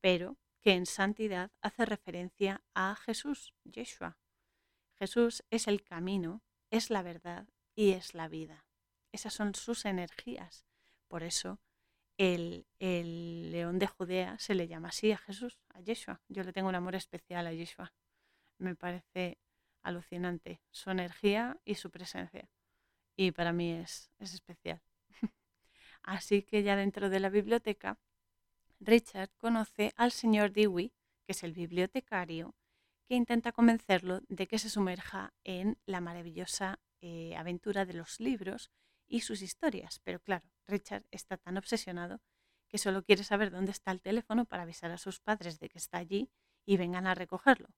[0.00, 4.18] pero que en santidad hace referencia a Jesús, Yeshua.
[4.98, 8.66] Jesús es el camino, es la verdad y es la vida.
[9.12, 10.66] Esas son sus energías.
[11.08, 11.58] Por eso
[12.18, 16.20] el, el, león de Judea se le llama así a Jesús, a Yeshua.
[16.28, 17.94] Yo le tengo un amor especial a Yeshua.
[18.58, 19.38] Me parece
[19.82, 22.48] alucinante su energía y su presencia.
[23.16, 24.82] Y para mí es, es especial.
[26.02, 27.98] Así que ya dentro de la biblioteca,
[28.80, 30.92] Richard conoce al señor Dewey,
[31.24, 32.54] que es el bibliotecario,
[33.06, 38.70] que intenta convencerlo de que se sumerja en la maravillosa eh, aventura de los libros
[39.06, 40.00] y sus historias.
[40.04, 42.20] Pero claro, Richard está tan obsesionado
[42.68, 45.78] que solo quiere saber dónde está el teléfono para avisar a sus padres de que
[45.78, 46.30] está allí
[46.64, 47.68] y vengan a recogerlo.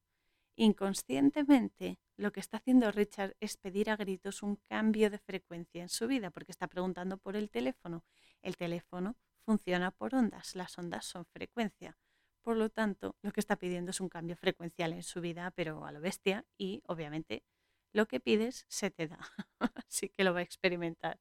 [0.56, 5.88] Inconscientemente, lo que está haciendo Richard es pedir a gritos un cambio de frecuencia en
[5.88, 8.04] su vida, porque está preguntando por el teléfono.
[8.42, 11.96] El teléfono funciona por ondas, las ondas son frecuencia.
[12.42, 15.86] Por lo tanto, lo que está pidiendo es un cambio frecuencial en su vida, pero
[15.86, 17.44] a lo bestia, y obviamente
[17.92, 19.20] lo que pides se te da.
[19.86, 21.20] Así que lo va a experimentar.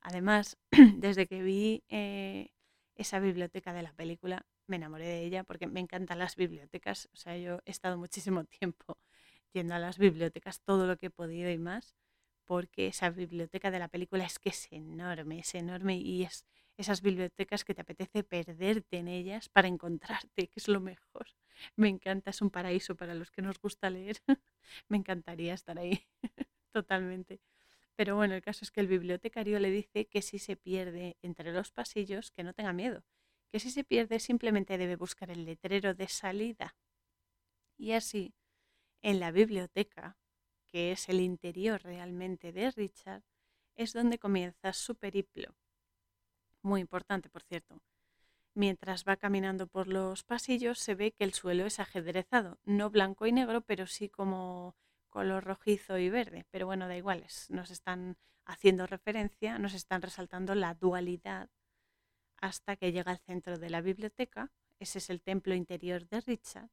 [0.00, 0.56] Además,
[0.96, 2.52] desde que vi eh,
[2.94, 7.08] esa biblioteca de la película, me enamoré de ella porque me encantan las bibliotecas.
[7.12, 8.98] O sea, yo he estado muchísimo tiempo
[9.52, 11.94] yendo a las bibliotecas, todo lo que he podido y más,
[12.44, 17.00] porque esa biblioteca de la película es que es enorme, es enorme y es esas
[17.00, 21.26] bibliotecas que te apetece perderte en ellas para encontrarte, que es lo mejor.
[21.74, 24.18] Me encanta, es un paraíso para los que nos gusta leer.
[24.88, 26.06] me encantaría estar ahí,
[26.72, 27.40] totalmente.
[27.96, 31.52] Pero bueno, el caso es que el bibliotecario le dice que si se pierde entre
[31.52, 33.02] los pasillos, que no tenga miedo,
[33.50, 36.74] que si se pierde simplemente debe buscar el letrero de salida.
[37.76, 38.34] Y así,
[39.02, 40.16] en la biblioteca,
[40.66, 43.22] que es el interior realmente de Richard,
[43.74, 45.54] es donde comienza su periplo.
[46.62, 47.80] Muy importante, por cierto.
[48.54, 53.26] Mientras va caminando por los pasillos se ve que el suelo es ajedrezado, no blanco
[53.26, 54.74] y negro, pero sí como
[55.08, 56.46] color rojizo y verde.
[56.50, 61.50] Pero bueno, da igual, nos están haciendo referencia, nos están resaltando la dualidad
[62.38, 64.52] hasta que llega al centro de la biblioteca.
[64.78, 66.70] Ese es el templo interior de Richard,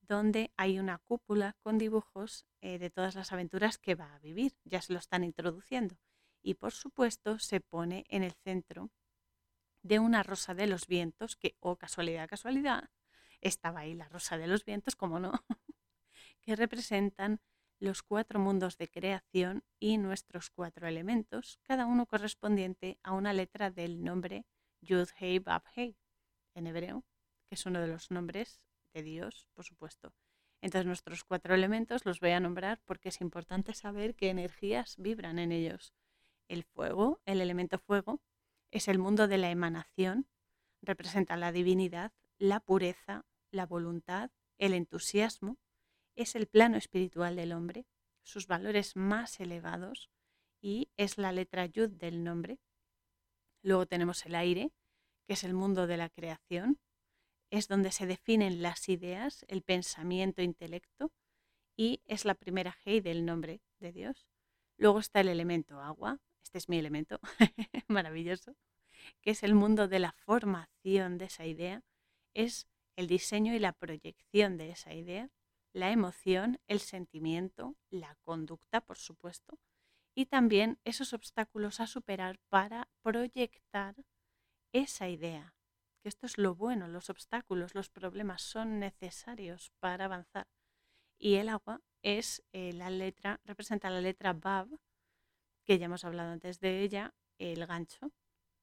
[0.00, 4.56] donde hay una cúpula con dibujos eh, de todas las aventuras que va a vivir.
[4.64, 5.98] Ya se lo están introduciendo.
[6.42, 8.90] Y por supuesto se pone en el centro
[9.82, 12.90] de una rosa de los vientos, que, oh casualidad, casualidad,
[13.40, 15.32] estaba ahí la rosa de los vientos, como no,
[16.40, 17.40] que representan
[17.78, 23.70] los cuatro mundos de creación y nuestros cuatro elementos, cada uno correspondiente a una letra
[23.70, 24.46] del nombre
[24.86, 25.96] Yud Hei Bab Hei,
[26.54, 27.04] en hebreo,
[27.48, 28.60] que es uno de los nombres
[28.94, 30.14] de Dios, por supuesto.
[30.62, 35.38] Entonces nuestros cuatro elementos los voy a nombrar porque es importante saber qué energías vibran
[35.38, 35.92] en ellos.
[36.48, 38.20] El fuego, el elemento fuego,
[38.70, 40.26] es el mundo de la emanación,
[40.82, 45.58] representa la divinidad, la pureza, la voluntad, el entusiasmo,
[46.14, 47.86] es el plano espiritual del hombre,
[48.22, 50.10] sus valores más elevados
[50.60, 52.58] y es la letra Yud del nombre,
[53.66, 54.70] Luego tenemos el aire,
[55.26, 56.78] que es el mundo de la creación,
[57.50, 61.10] es donde se definen las ideas, el pensamiento, intelecto,
[61.76, 64.28] y es la primera Hei del nombre de Dios.
[64.76, 67.18] Luego está el elemento agua, este es mi elemento,
[67.88, 68.54] maravilloso,
[69.20, 71.82] que es el mundo de la formación de esa idea,
[72.34, 75.28] es el diseño y la proyección de esa idea,
[75.72, 79.58] la emoción, el sentimiento, la conducta, por supuesto,
[80.16, 83.94] y también esos obstáculos a superar para proyectar
[84.72, 85.54] esa idea.
[86.00, 90.48] Que esto es lo bueno, los obstáculos, los problemas son necesarios para avanzar.
[91.18, 94.68] Y el agua es eh, la letra, representa la letra Bab,
[95.64, 98.10] que ya hemos hablado antes de ella, el gancho,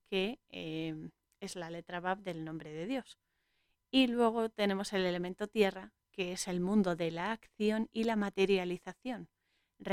[0.10, 3.20] que em, es la letra Bab del nombre de Dios.
[3.92, 8.16] Y luego tenemos el elemento tierra, que es el mundo de la acción y la
[8.16, 9.30] materialización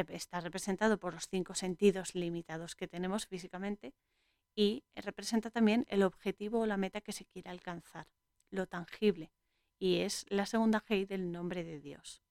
[0.09, 3.95] está representado por los cinco sentidos limitados que tenemos físicamente
[4.55, 8.09] y representa también el objetivo o la meta que se quiere alcanzar,
[8.51, 9.33] lo tangible,
[9.79, 12.23] y es la segunda Hei del nombre de Dios.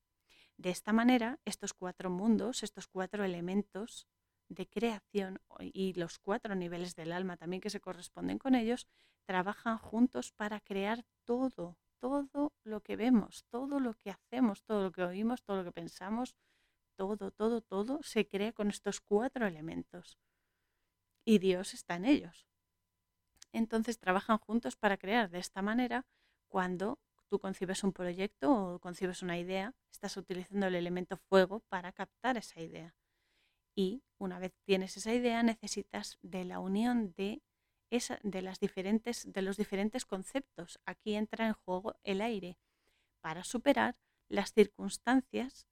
[0.58, 4.08] De esta manera, estos cuatro mundos, estos cuatro elementos
[4.50, 8.88] de creación y los cuatro niveles del alma también que se corresponden con ellos,
[9.26, 14.92] trabajan juntos para crear todo, todo lo que vemos, todo lo que hacemos, todo lo
[14.92, 16.36] que oímos, todo lo que pensamos,
[17.00, 20.20] todo, todo, todo se crea con estos cuatro elementos.
[21.24, 22.46] Y Dios está en ellos.
[23.54, 25.30] Entonces trabajan juntos para crear.
[25.30, 26.06] De esta manera,
[26.50, 31.94] cuando tú concibes un proyecto o concibes una idea, estás utilizando el elemento fuego para
[31.94, 32.94] captar esa idea.
[33.74, 37.42] Y una vez tienes esa idea, necesitas de la unión de,
[38.24, 40.82] de, las diferentes, de los diferentes conceptos.
[40.86, 42.58] Aquí entra en juego el aire
[43.22, 43.96] para superar
[44.28, 45.69] las circunstancias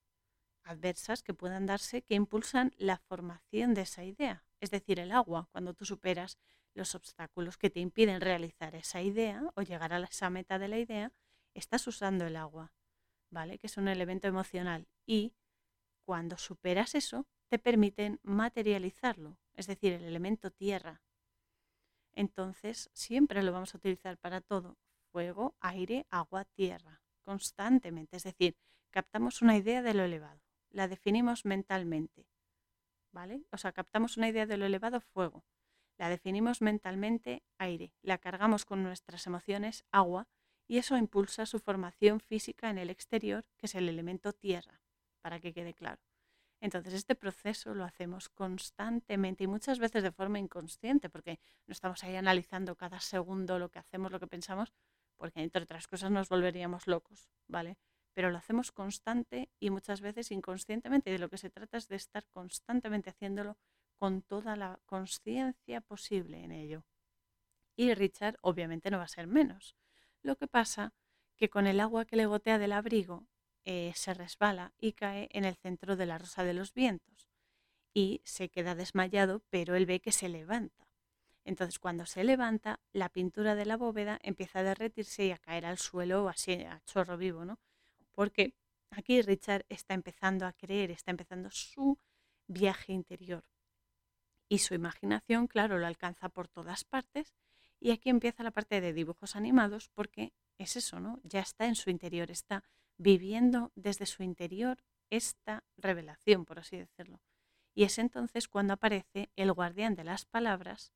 [0.68, 4.44] adversas que puedan darse que impulsan la formación de esa idea.
[4.60, 6.38] Es decir, el agua, cuando tú superas
[6.74, 10.78] los obstáculos que te impiden realizar esa idea o llegar a esa meta de la
[10.78, 11.12] idea,
[11.54, 12.74] estás usando el agua,
[13.32, 13.58] ¿vale?
[13.58, 14.88] Que es un elemento emocional.
[15.06, 15.34] Y
[16.06, 21.02] cuando superas eso, te permiten materializarlo, es decir, el elemento tierra.
[22.14, 24.78] Entonces, siempre lo vamos a utilizar para todo.
[25.12, 28.18] Fuego, aire, agua, tierra, constantemente.
[28.18, 28.58] Es decir,
[28.90, 32.28] captamos una idea de lo elevado, la definimos mentalmente,
[33.12, 33.46] ¿vale?
[33.52, 35.44] O sea, captamos una idea de lo elevado, fuego.
[35.98, 37.94] La definimos mentalmente, aire.
[38.02, 40.28] La cargamos con nuestras emociones, agua,
[40.68, 44.82] y eso impulsa su formación física en el exterior, que es el elemento tierra,
[45.22, 46.02] para que quede claro.
[46.60, 52.04] Entonces, este proceso lo hacemos constantemente y muchas veces de forma inconsciente, porque no estamos
[52.04, 54.74] ahí analizando cada segundo lo que hacemos, lo que pensamos,
[55.18, 57.78] porque entre otras cosas nos volveríamos locos, ¿vale?
[58.18, 61.12] Pero lo hacemos constante y muchas veces inconscientemente.
[61.12, 63.60] Y de lo que se trata es de estar constantemente haciéndolo
[63.96, 66.84] con toda la conciencia posible en ello.
[67.76, 69.76] Y Richard obviamente no va a ser menos.
[70.24, 70.96] Lo que pasa
[71.36, 73.28] que con el agua que le gotea del abrigo,
[73.66, 77.30] eh, se resbala y cae en el centro de la rosa de los vientos
[77.94, 80.88] y se queda desmayado, pero él ve que se levanta.
[81.44, 85.68] Entonces cuando se levanta, la pintura de la bóveda empieza a derretirse y a caer
[85.68, 87.60] al suelo así a chorro vivo, ¿no?
[88.18, 88.56] Porque
[88.90, 92.00] aquí Richard está empezando a creer, está empezando su
[92.48, 93.44] viaje interior.
[94.50, 97.36] Y su imaginación, claro, lo alcanza por todas partes.
[97.80, 101.20] Y aquí empieza la parte de dibujos animados porque es eso, ¿no?
[101.22, 102.64] Ya está en su interior, está
[102.98, 107.22] viviendo desde su interior esta revelación, por así decirlo.
[107.76, 110.92] Y es entonces cuando aparece el guardián de las palabras,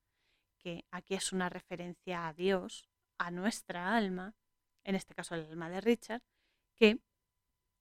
[0.58, 4.34] que aquí es una referencia a Dios, a nuestra alma,
[4.84, 6.24] en este caso el alma de Richard,
[6.74, 7.00] que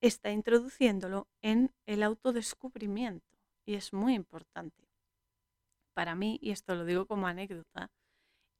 [0.00, 3.38] está introduciéndolo en el autodescubrimiento.
[3.66, 4.88] Y es muy importante.
[5.94, 7.90] Para mí, y esto lo digo como anécdota,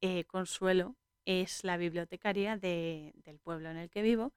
[0.00, 4.33] eh, Consuelo es la bibliotecaria del pueblo en el que vivo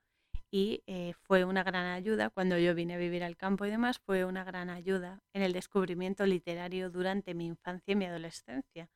[0.52, 4.00] y eh, fue una gran ayuda cuando yo vine a vivir al campo y demás,
[4.00, 8.88] fue una gran ayuda en el descubrimiento literario durante mi infancia y mi adolescencia,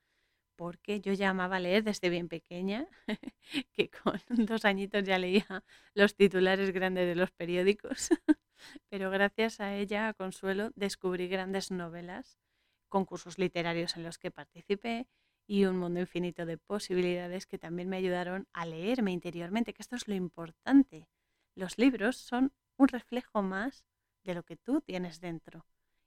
[0.58, 2.88] porque yo ya amaba leer desde bien pequeña,
[3.72, 8.10] que con dos añitos ya leía los titulares grandes de los periódicos,
[8.90, 12.38] pero gracias a ella, a Consuelo, descubrí grandes novelas,
[12.90, 15.08] concursos literarios en los que participé
[15.48, 19.96] y un mundo infinito de posibilidades que también me ayudaron a leerme interiormente, que esto
[19.96, 21.08] es lo importante
[21.58, 23.84] los libros son un reflejo más
[24.24, 25.66] de lo que tú tienes dentro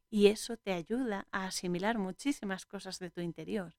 [0.09, 3.75] y eso te ayuda a asimilar muchísimas cosas de tu interior.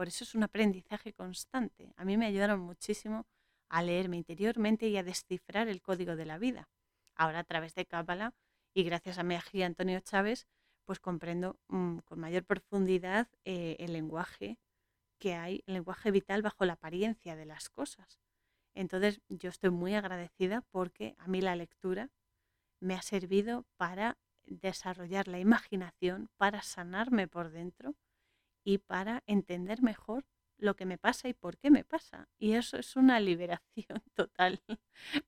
[0.00, 1.92] Por eso es un aprendizaje constante.
[1.98, 3.26] A mí me ayudaron muchísimo
[3.68, 6.70] a leerme interiormente y a descifrar el código de la vida.
[7.14, 8.32] Ahora a través de Cábala
[8.72, 10.46] y gracias a mi agía Antonio Chávez,
[10.86, 14.58] pues comprendo mm, con mayor profundidad eh, el lenguaje
[15.18, 18.22] que hay, el lenguaje vital bajo la apariencia de las cosas.
[18.72, 22.08] Entonces yo estoy muy agradecida porque a mí la lectura
[22.80, 27.96] me ha servido para desarrollar la imaginación, para sanarme por dentro
[28.64, 30.26] y para entender mejor
[30.58, 32.28] lo que me pasa y por qué me pasa.
[32.38, 34.62] Y eso es una liberación total.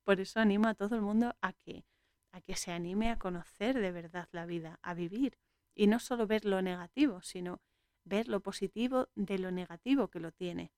[0.04, 1.84] Por eso animo a todo el mundo a que,
[2.32, 5.38] a que se anime a conocer de verdad la vida, a vivir.
[5.74, 7.62] Y no solo ver lo negativo, sino
[8.04, 10.72] ver lo positivo de lo negativo que lo tiene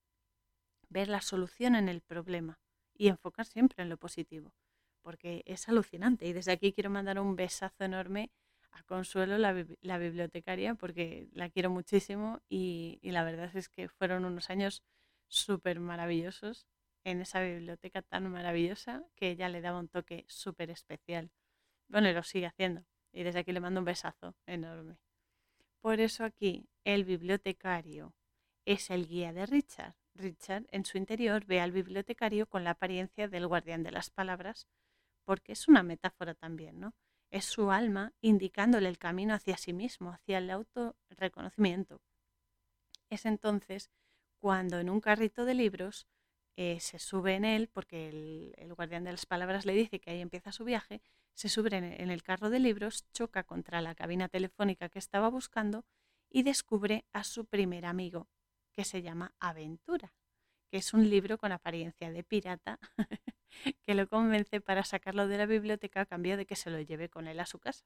[0.89, 2.59] ver la solución en el problema
[2.93, 4.53] y enfocar siempre en lo positivo,
[5.01, 6.25] porque es alucinante.
[6.25, 8.31] Y desde aquí quiero mandar un besazo enorme
[8.75, 14.25] a Consuelo, la, bibliotecaria, porque la quiero muchísimo y, y la verdad es que fueron
[14.25, 14.83] unos años
[15.27, 16.67] súper maravillosos
[17.03, 21.31] en esa biblioteca tan maravillosa que ella le daba un toque súper especial.
[21.87, 22.85] Bueno, y lo sigue haciendo.
[23.11, 24.97] Y desde aquí le mando un besazo enorme.
[25.79, 28.13] Por eso aquí el bibliotecario
[28.65, 33.27] es el guía de Richard Richard en su interior ve al bibliotecario con la apariencia
[33.27, 34.67] del guardián de las palabras,
[35.25, 36.93] porque es una metáfora también, ¿no?
[37.31, 42.01] Es su alma indicándole el camino hacia sí mismo, hacia el autorreconocimiento.
[43.09, 43.89] Es entonces
[44.39, 46.07] cuando en un carrito de libros
[46.57, 50.21] eh, se sube en él, porque el, guardián de las palabras le dice que ahí
[50.21, 51.01] empieza su viaje,
[51.33, 55.83] se sube en el carro de libros, choca contra la cabina telefónica que estaba buscando
[56.29, 58.29] y descubre a su primer amigo,
[58.71, 60.13] que se llama Aventura,
[60.69, 62.79] que es un libro con apariencia de pirata
[63.83, 67.09] que lo convence para sacarlo de la biblioteca a cambio de que se lo lleve
[67.09, 67.85] con él a su casa.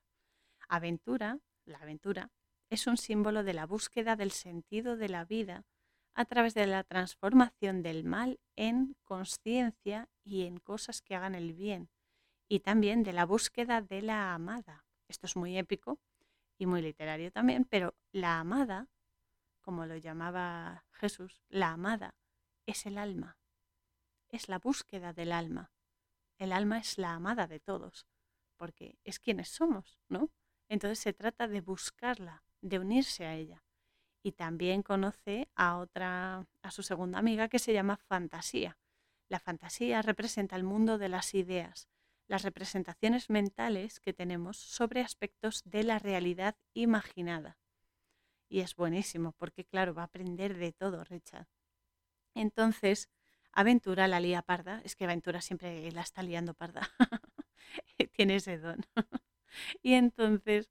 [0.68, 2.32] Aventura, la aventura,
[2.70, 5.66] es un símbolo de la búsqueda del sentido de la vida
[6.14, 11.54] a través de la transformación del mal en conciencia y en cosas que hagan el
[11.54, 11.90] bien,
[12.48, 14.86] y también de la búsqueda de la amada.
[15.08, 16.00] Esto es muy épico
[16.58, 18.88] y muy literario también, pero la amada,
[19.62, 22.16] como lo llamaba Jesús, la amada
[22.66, 23.39] es el alma,
[24.30, 25.72] es la búsqueda del alma.
[26.38, 28.08] El alma es la amada de todos,
[28.58, 30.30] porque es quienes somos, ¿no?
[30.70, 33.64] Entonces se trata de buscarla, de unirse a ella.
[34.22, 38.78] Y también conoce a otra, a su segunda amiga que se llama fantasía.
[39.30, 41.88] La fantasía representa el mundo de las ideas,
[42.28, 47.58] las representaciones mentales que tenemos sobre aspectos de la realidad imaginada.
[48.50, 51.48] Y es buenísimo porque, claro, va a aprender de todo, Richard.
[52.36, 53.10] Entonces,
[53.54, 56.90] Aventura la lía parda, es que Aventura siempre la está liando parda,
[58.14, 58.80] tiene ese don.
[59.84, 60.70] y entonces,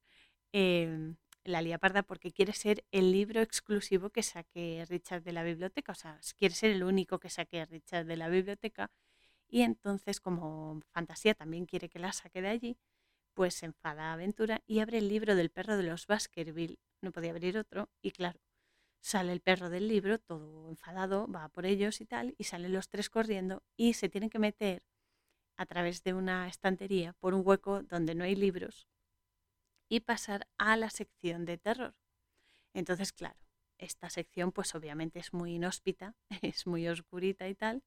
[0.52, 5.42] em, la lía parda porque quiere ser el libro exclusivo que saque Richard de la
[5.44, 8.90] biblioteca, o sea, quiere ser el único que saque Richard de la biblioteca
[9.48, 12.78] y entonces, como Fantasía también quiere que la saque de allí,
[13.34, 16.78] pues se enfada Aventura y abre el libro del perro de los Baskerville.
[17.02, 18.40] No podía abrir otro y claro,
[19.00, 22.88] sale el perro del libro todo enfadado, va por ellos y tal, y salen los
[22.88, 24.82] tres corriendo y se tienen que meter
[25.56, 28.88] a través de una estantería por un hueco donde no hay libros
[29.88, 31.94] y pasar a la sección de terror.
[32.74, 33.38] Entonces, claro,
[33.78, 37.82] esta sección pues obviamente es muy inhóspita, es muy oscurita y tal,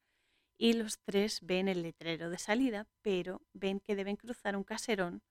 [0.57, 5.23] y los tres ven el letrero de salida, pero ven que deben cruzar un caserón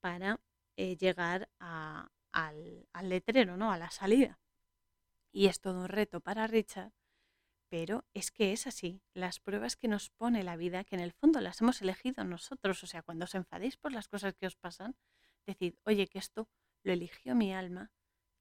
[0.00, 0.40] para
[0.76, 2.08] eh, llegar al,
[2.92, 3.72] al, letrero, ¿no?
[3.72, 4.38] A la salida.
[5.32, 6.92] Y es todo un reto para Richard,
[7.68, 9.02] pero es que es así.
[9.14, 12.84] Las pruebas que nos pone la vida, que en el fondo las hemos elegido nosotros,
[12.84, 14.94] o sea, cuando os enfadéis por las cosas que os pasan,
[15.46, 16.48] decid, oye, que esto
[16.82, 17.90] lo eligió mi alma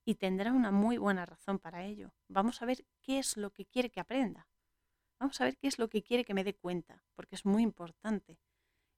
[0.05, 2.13] y tendrá una muy buena razón para ello.
[2.27, 4.49] Vamos a ver qué es lo que quiere que aprenda.
[5.19, 7.63] Vamos a ver qué es lo que quiere que me dé cuenta, porque es muy
[7.63, 8.39] importante.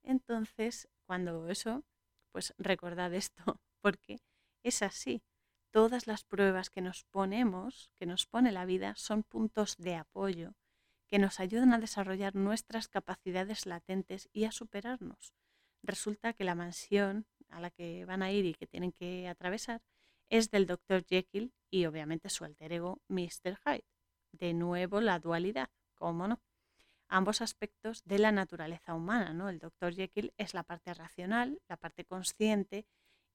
[0.03, 1.83] Entonces, cuando eso,
[2.31, 3.43] pues recordad esto,
[3.81, 4.21] porque
[4.63, 5.21] es así.
[5.73, 10.53] Todas las pruebas que nos ponemos, que nos pone la vida, son puntos de apoyo
[11.07, 15.33] que nos ayudan a desarrollar nuestras capacidades latentes y a superarnos.
[15.81, 19.81] Resulta que la mansión a la que van a ir y que tienen que atravesar
[20.29, 21.03] es del Dr.
[21.05, 23.57] Jekyll y obviamente su alter ego Mr.
[23.65, 23.87] Hyde.
[24.31, 26.39] De nuevo la dualidad cómo no,
[27.07, 29.33] ambos aspectos de la naturaleza humana.
[29.33, 29.49] ¿no?
[29.49, 32.85] El doctor Jekyll es la parte racional, la parte consciente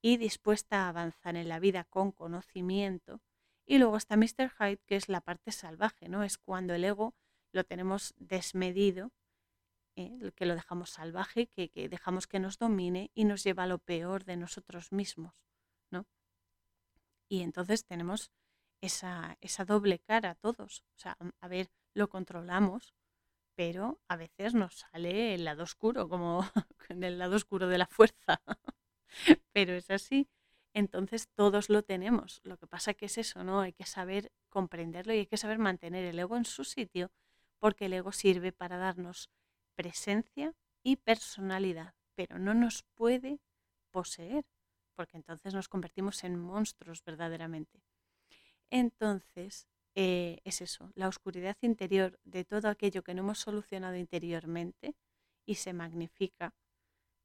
[0.01, 3.21] y dispuesta a avanzar en la vida con conocimiento.
[3.67, 4.51] Y luego está Mr.
[4.59, 6.23] Hyde, que es la parte salvaje, ¿no?
[6.23, 7.15] Es cuando el ego
[7.53, 9.13] lo tenemos desmedido,
[9.97, 10.33] ¿eh?
[10.35, 13.79] que lo dejamos salvaje, que, que, dejamos que nos domine y nos lleva a lo
[13.79, 15.35] peor de nosotros mismos,
[15.91, 16.07] ¿no?
[17.29, 18.31] Y entonces tenemos
[18.81, 20.85] esa, esa doble cara todos.
[20.97, 22.95] O sea, a ver, lo controlamos,
[23.55, 26.41] pero a veces nos sale el lado oscuro, como
[26.89, 28.41] el lado oscuro de la fuerza.
[29.53, 30.29] pero es así.
[30.75, 32.41] Entonces todos lo tenemos.
[32.45, 33.61] Lo que pasa que es eso, ¿no?
[33.61, 37.11] Hay que saber comprenderlo y hay que saber mantener el ego en su sitio,
[37.59, 39.31] porque el ego sirve para darnos
[39.75, 43.41] presencia y personalidad, pero no nos puede
[43.91, 44.45] poseer,
[44.95, 47.83] porque entonces nos convertimos en monstruos verdaderamente.
[48.71, 54.95] Entonces, eh, es eso, la oscuridad interior de todo aquello que no hemos solucionado interiormente
[55.47, 56.55] y se magnifica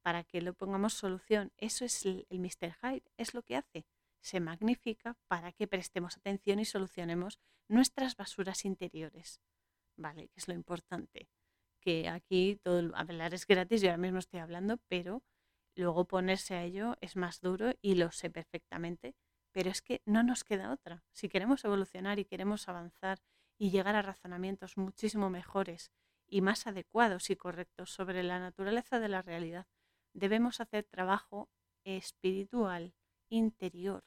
[0.04, 1.51] para que lo pongamos solución.
[1.58, 2.76] Eso es el, el Mr.
[2.82, 3.86] Hyde, es lo que hace.
[4.22, 9.41] Se magnifica para que prestemos atención y solucionemos nuestras basuras interiores.
[9.97, 10.28] ¿Vale?
[10.28, 11.30] Que es lo importante.
[11.80, 15.24] Que aquí todo hablar es gratis, yo ahora mismo estoy hablando, pero
[15.76, 19.16] luego ponerse a ello es más duro y lo sé perfectamente
[19.54, 21.06] pero es que no nos queda otra.
[21.14, 23.20] Si queremos evolucionar y queremos avanzar
[23.58, 25.91] y llegar a razonamientos muchísimo mejores
[26.28, 29.68] y más adecuados y correctos sobre la naturaleza de la realidad,
[30.14, 31.49] debemos hacer trabajo
[31.84, 32.93] espiritual,
[33.30, 34.03] interior,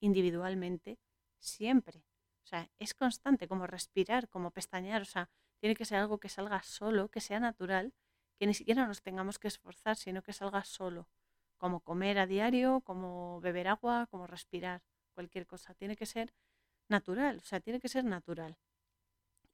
[0.00, 0.98] individualmente,
[1.38, 2.04] siempre.
[2.44, 5.02] O sea, es constante, como respirar, como pestañear.
[5.02, 5.30] O sea,
[5.60, 7.94] tiene que ser algo que salga solo, que sea natural,
[8.38, 11.08] que ni siquiera nos tengamos que esforzar, sino que salga solo.
[11.58, 14.82] como comer a diario, como beber agua, como respirar,
[15.14, 15.74] cualquier cosa.
[15.74, 16.34] Tiene que ser
[16.88, 18.58] natural, o sea, tiene que ser natural.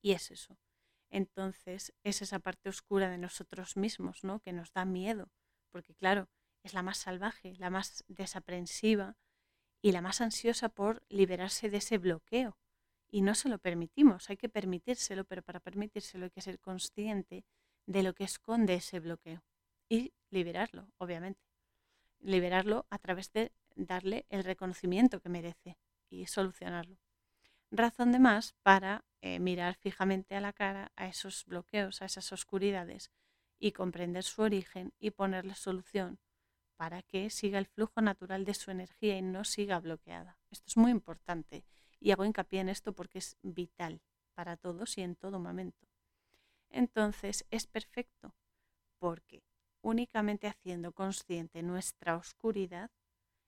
[0.01, 0.59] Y es eso.
[1.11, 4.41] Entonces, es esa parte oscura de nosotros mismos, ¿no?
[4.41, 5.31] Que nos da miedo,
[5.73, 6.29] porque claro,
[6.63, 9.17] es la más salvaje, la más desaprensiva
[9.81, 12.57] y la más ansiosa por liberarse de ese bloqueo.
[13.11, 17.45] Y no se lo permitimos, hay que permitírselo, pero para permitírselo hay que ser consciente
[17.87, 19.43] de lo que esconde ese bloqueo
[19.89, 21.41] y liberarlo, obviamente.
[22.21, 26.97] Liberarlo a través de darle el reconocimiento que merece y solucionarlo.
[27.71, 32.33] Razón de más para eh, mirar fijamente a la cara a esos bloqueos, a esas
[32.33, 33.11] oscuridades
[33.63, 36.19] y comprender su origen y ponerle solución
[36.77, 40.37] para que siga el flujo natural de su energía y no siga bloqueada.
[40.51, 41.65] Esto es muy importante
[42.01, 44.03] y hago hincapié en esto porque es vital
[44.35, 45.87] para todos y en todo momento.
[46.71, 48.35] Entonces es perfecto
[48.99, 49.45] porque
[49.81, 52.91] únicamente haciendo consciente nuestra oscuridad,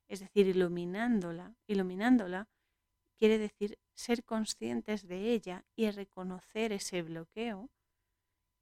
[0.06, 2.48] es decir, iluminándola, iluminándola
[3.18, 7.68] quiere decir ser conscientes de ella y reconocer ese bloqueo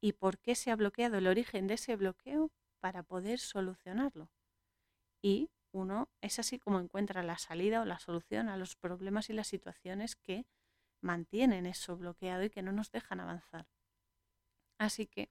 [0.03, 2.51] y por qué se ha bloqueado el origen de ese bloqueo
[2.81, 4.29] para poder solucionarlo.
[5.23, 9.33] Y uno es así como encuentra la salida o la solución a los problemas y
[9.33, 10.45] las situaciones que
[11.01, 13.69] mantienen eso bloqueado y que no nos dejan avanzar.
[14.77, 15.31] Así que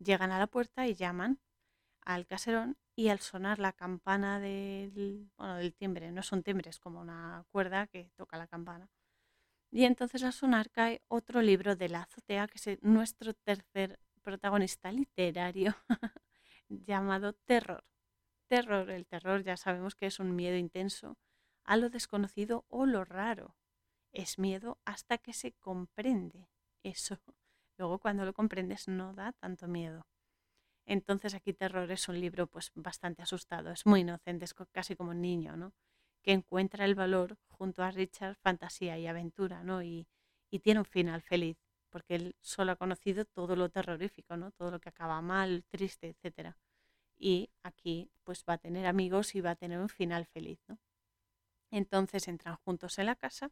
[0.00, 1.38] llegan a la puerta y llaman
[2.02, 7.00] al caserón y al sonar la campana del, bueno, del timbre, no son timbres, como
[7.00, 8.90] una cuerda que toca la campana.
[9.70, 14.92] Y entonces al sonar cae otro libro de la azotea, que es nuestro tercer protagonista
[14.92, 15.74] literario,
[16.68, 17.82] llamado Terror.
[18.46, 21.16] Terror, el terror ya sabemos que es un miedo intenso
[21.64, 23.56] a lo desconocido o lo raro.
[24.12, 26.50] Es miedo hasta que se comprende
[26.82, 27.18] eso.
[27.78, 30.06] Luego cuando lo comprendes no da tanto miedo.
[30.84, 35.12] Entonces aquí Terror es un libro pues bastante asustado, es muy inocente, es casi como
[35.12, 35.72] un niño, ¿no?
[36.22, 39.82] Que encuentra el valor junto a Richard, fantasía y aventura, ¿no?
[39.82, 40.06] Y,
[40.50, 41.56] y tiene un final feliz,
[41.90, 44.50] porque él solo ha conocido todo lo terrorífico, ¿no?
[44.52, 46.56] Todo lo que acaba mal, triste, etcétera
[47.18, 50.60] y aquí pues va a tener amigos y va a tener un final feliz.
[50.68, 50.78] ¿no?
[51.70, 53.50] Entonces entran juntos en la casa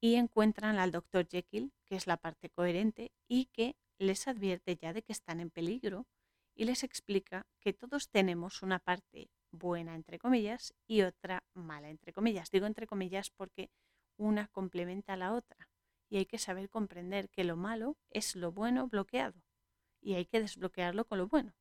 [0.00, 4.92] y encuentran al doctor Jekyll, que es la parte coherente y que les advierte ya
[4.92, 6.06] de que están en peligro
[6.54, 12.12] y les explica que todos tenemos una parte buena, entre comillas, y otra mala, entre
[12.12, 12.50] comillas.
[12.50, 13.70] Digo entre comillas porque
[14.16, 15.68] una complementa a la otra
[16.08, 19.42] y hay que saber comprender que lo malo es lo bueno bloqueado
[20.00, 21.54] y hay que desbloquearlo con lo bueno.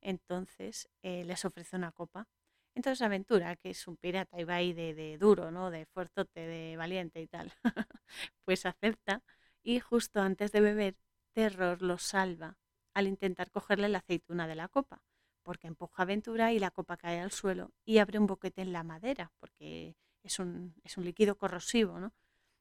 [0.00, 2.28] Entonces eh, les ofrece una copa.
[2.74, 5.70] Entonces Aventura, que es un pirata y va ahí de, duro, ¿no?
[5.70, 7.52] De fuertote, de valiente y tal,
[8.44, 9.22] pues acepta
[9.62, 10.96] y justo antes de beber,
[11.32, 12.56] Terror lo salva
[12.94, 15.02] al intentar cogerle la aceituna de la copa,
[15.42, 18.84] porque empuja Aventura y la copa cae al suelo y abre un boquete en la
[18.84, 22.14] madera, porque es un, es un líquido corrosivo, ¿no?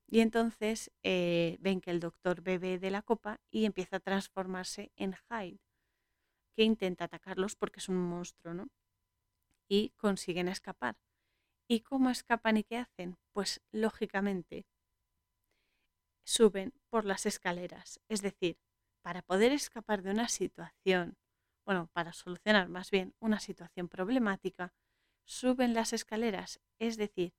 [0.08, 4.92] Y entonces eh, ven que el doctor bebe de la copa y empieza a transformarse
[4.96, 5.60] en Hyde,
[6.56, 8.68] que intenta atacarlos porque es un monstruo, ¿no?
[9.68, 10.96] Y consiguen escapar.
[11.68, 13.18] ¿Y cómo escapan y qué hacen?
[13.34, 14.68] Pues lógicamente
[16.24, 18.00] suben por las escaleras.
[18.10, 18.58] Es decir,
[19.02, 21.18] para poder escapar de una situación,
[21.66, 24.74] bueno, para solucionar más bien una situación problemática,
[25.26, 27.34] suben las escaleras, es decir,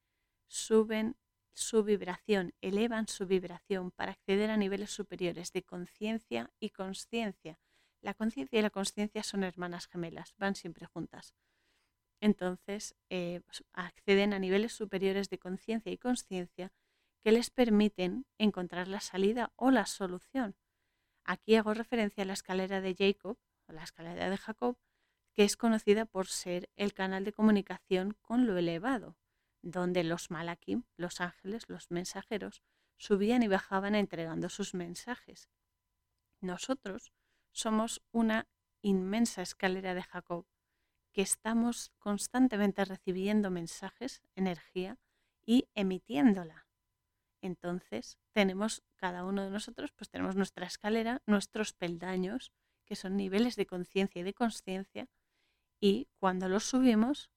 [0.49, 1.17] suben
[1.57, 7.59] su vibración, elevan su vibración para acceder a niveles superiores de conciencia y consciencia,
[8.03, 11.35] la conciencia y la consciencia son hermanas gemelas, van siempre juntas.
[12.21, 13.41] Entonces, eh,
[13.73, 16.73] acceden a niveles superiores de conciencia y consciencia
[17.23, 20.57] que les permiten encontrar la salida o la solución.
[21.25, 24.77] Aquí hago referencia a la escalera de Jacob, o la escalera de Jacob,
[25.33, 29.17] que es conocida por ser el canal de comunicación con lo elevado,
[29.67, 32.63] donde los malakim, los ángeles, los mensajeros,
[32.97, 35.51] subían y bajaban entregando sus mensajes.
[36.41, 37.13] Nosotros
[37.51, 38.47] somos una
[38.81, 40.47] inmensa escalera de Jacob,
[41.13, 44.99] que estamos constantemente recibiendo mensajes, energía
[45.45, 46.69] y emitiéndola.
[47.41, 52.53] Entonces, tenemos cada uno de nosotros, pues tenemos nuestra escalera, nuestros peldaños,
[52.85, 55.09] que son niveles de conciencia y de consciencia,
[55.81, 57.31] y cuando los subimos,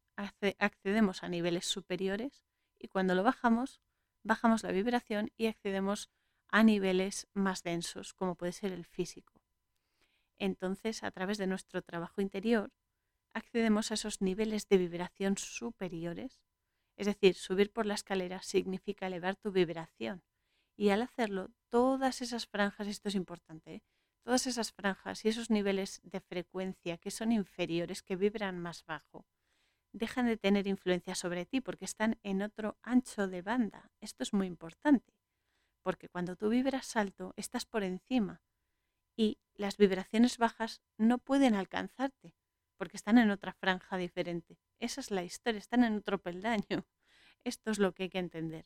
[0.58, 2.46] accedemos a niveles superiores,
[2.78, 3.82] y cuando lo bajamos,
[4.24, 6.10] bajamos la vibración y accedemos
[6.50, 9.34] a niveles más densos, como puede ser el físico.
[10.38, 12.72] Entonces, a través de nuestro trabajo interior,
[13.34, 16.42] accedemos a esos niveles de vibración superiores.
[16.96, 20.24] Es decir, subir por la escalera significa elevar tu vibración.
[20.76, 23.84] Y al hacerlo, todas esas franjas, esto es importante, ¿eh?
[24.24, 29.26] todas esas franjas y esos niveles de frecuencia que son inferiores, que vibran más bajo,
[29.92, 33.92] dejan de tener influencia sobre ti porque están en otro ancho de banda.
[34.00, 35.14] Esto es muy importante,
[35.82, 38.42] porque cuando tú vibras alto estás por encima
[39.16, 42.36] y las vibraciones bajas no pueden alcanzarte
[42.80, 44.58] porque están en otra franja diferente.
[44.80, 46.86] Esa es la historia, están en otro peldaño.
[47.44, 48.66] Esto es lo que hay que entender.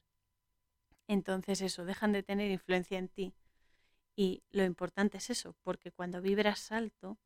[1.07, 3.33] Entonces eso, dejan de tener influencia en ti.
[4.15, 7.17] Y lo importante es eso, porque cuando vibras alto,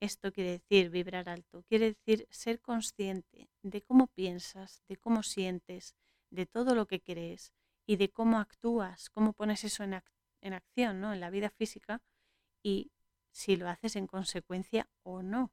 [0.00, 5.94] esto quiere decir vibrar alto, quiere decir ser consciente de cómo piensas, de cómo sientes,
[6.30, 7.52] de todo lo que crees
[7.86, 10.02] y de cómo actúas, cómo pones eso en,
[10.40, 11.12] en acción, ¿no?
[11.12, 12.02] En la vida física
[12.62, 12.90] y
[13.30, 15.52] si lo haces en consecuencia o no.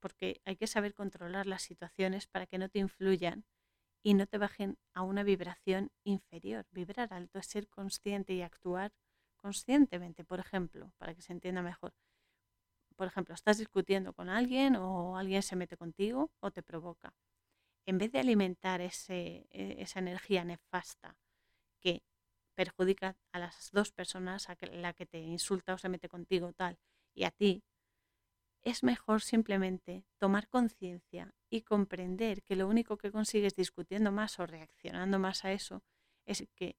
[0.00, 3.46] Porque hay que saber controlar las situaciones para que no te influyan
[4.02, 6.66] y no te bajen a una vibración inferior.
[6.70, 8.92] Vibrar alto es ser consciente y actuar
[9.36, 11.94] conscientemente, por ejemplo, para que se entienda mejor
[12.96, 17.14] por ejemplo, estás discutiendo con alguien o alguien se mete contigo o te provoca.
[17.86, 21.16] En vez de alimentar ese, e, esa energía nefasta
[21.80, 22.02] que
[22.56, 26.78] perjudica a las dos personas, a la que te insulta o se mete contigo tal,
[27.14, 27.62] y a ti,
[28.62, 34.46] es mejor simplemente tomar conciencia y comprender que lo único que consigues discutiendo más o
[34.46, 35.84] reaccionando más a eso
[36.24, 36.76] es que,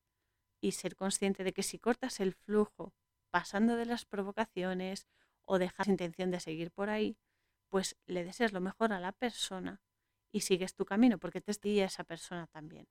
[0.59, 2.93] y ser consciente de que si cortas el flujo
[3.30, 5.07] pasando de las provocaciones
[5.48, 7.18] o dejas intención de seguir por ahí,
[7.70, 9.82] pues le deseas lo mejor a la persona
[10.32, 12.88] y sigues tu camino porque te a esa persona también.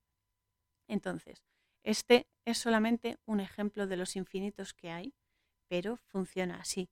[0.89, 1.45] Entonces,
[1.85, 5.15] este es solamente un ejemplo de los infinitos que hay,
[5.69, 6.91] pero funciona así.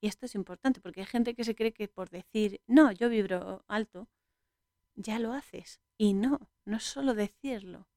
[0.00, 3.08] Y esto es importante porque hay gente que se cree que por decir, no, yo
[3.08, 4.08] vibro alto,
[4.94, 5.80] ya lo haces.
[5.96, 7.88] Y no, no es solo decirlo,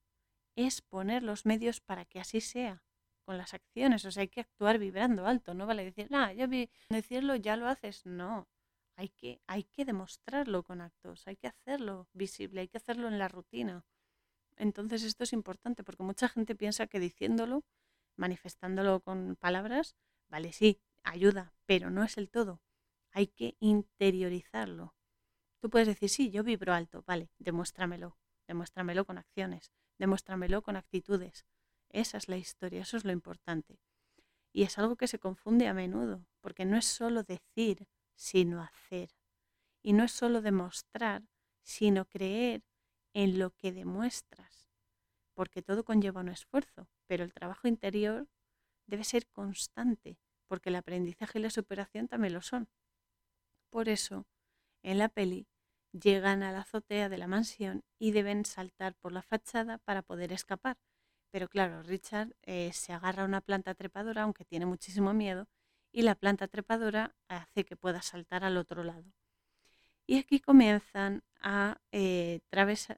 [0.56, 2.84] es poner los medios para que así sea
[3.32, 6.50] con las acciones, o sea, hay que actuar vibrando alto, no vale decir, nada, yo
[6.50, 8.50] vi decirlo, ya lo haces, no,
[8.98, 13.18] hay que, hay que demostrarlo con actos, hay que hacerlo visible, hay que hacerlo en
[13.18, 13.86] la rutina.
[14.58, 17.64] Entonces esto es importante porque mucha gente piensa que diciéndolo,
[18.18, 19.96] manifestándolo con palabras,
[20.28, 22.62] vale, sí, ayuda, pero no es el todo.
[23.12, 24.94] Hay que interiorizarlo.
[25.62, 31.46] Tú puedes decir, sí, yo vibro alto, vale, demuéstramelo, demuéstramelo con acciones, demuéstramelo con actitudes.
[31.94, 33.80] Esa es la historia, eso es lo importante.
[34.54, 39.10] Y es algo que se confunde a menudo, porque no es solo decir, sino hacer.
[39.82, 41.24] Y no es solo demostrar,
[41.64, 42.64] sino creer
[43.14, 44.70] en lo que demuestras,
[45.34, 48.28] porque todo conlleva un esfuerzo, pero el trabajo interior
[48.88, 50.18] debe ser constante,
[50.48, 52.70] porque el aprendizaje y la superación también lo son.
[53.70, 54.28] Por eso,
[54.84, 55.48] en la peli,
[55.92, 60.32] llegan a la azotea de la mansión y deben saltar por la fachada para poder
[60.32, 60.78] escapar,
[61.32, 65.48] pero claro, Richard eh, se agarra a una planta trepadora, aunque tiene muchísimo miedo,
[65.92, 69.12] y la planta trepadora hace que pueda saltar al otro lado.
[70.06, 72.42] Y aquí comienzan a, eh,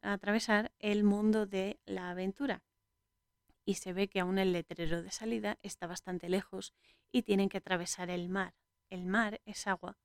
[0.01, 2.63] a atravesar el mundo de la aventura.
[3.65, 6.73] Y se ve que aún el letrero de salida está bastante lejos
[7.11, 8.55] y tienen que atravesar el mar.
[8.89, 9.97] El mar es agua,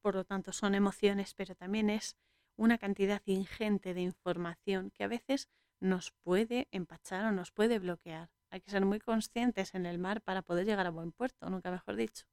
[0.00, 2.16] por lo tanto son emociones, pero también es
[2.56, 5.48] una cantidad ingente de información que a veces
[5.82, 8.30] nos puede empachar o nos puede bloquear.
[8.50, 11.70] Hay que ser muy conscientes en el mar para poder llegar a buen puerto, nunca
[11.70, 12.26] mejor dicho.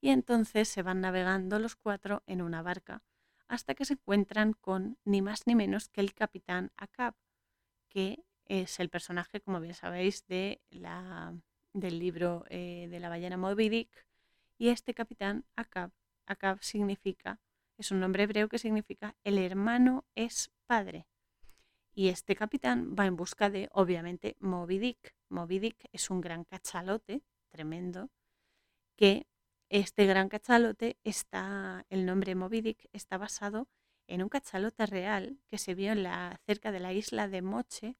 [0.00, 3.02] Y entonces se van navegando los cuatro en una barca
[3.48, 7.14] hasta que se encuentran con ni más ni menos que el capitán Acab,
[7.88, 11.34] que es el personaje, como bien sabéis, de la,
[11.72, 14.06] del libro eh, de la ballena Moby Dick.
[14.56, 15.90] Y este capitán Acab,
[16.26, 17.40] Acab significa,
[17.76, 21.09] es un nombre hebreo que significa el hermano es padre.
[21.92, 25.14] Y este capitán va en busca de, obviamente, Moby Dick.
[25.28, 28.10] Moby Dick es un gran cachalote, tremendo,
[28.96, 29.26] que
[29.68, 33.68] este gran cachalote está, el nombre Moby Dick está basado
[34.06, 37.96] en un cachalote real que se vio en la, cerca de la isla de Moche,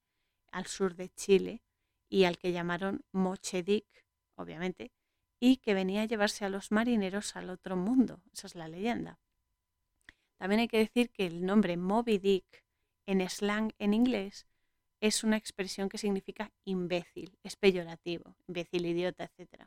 [0.51, 1.63] al sur de Chile,
[2.09, 3.87] y al que llamaron Moche Dick,
[4.35, 4.93] obviamente,
[5.39, 8.21] y que venía a llevarse a los marineros al otro mundo.
[8.33, 9.21] Esa es la leyenda.
[10.37, 12.65] También hay que decir que el nombre Moby Dick
[13.11, 14.47] en slang en inglés
[15.01, 19.65] es una expresión que significa imbécil, es peyorativo, imbécil, idiota, etc.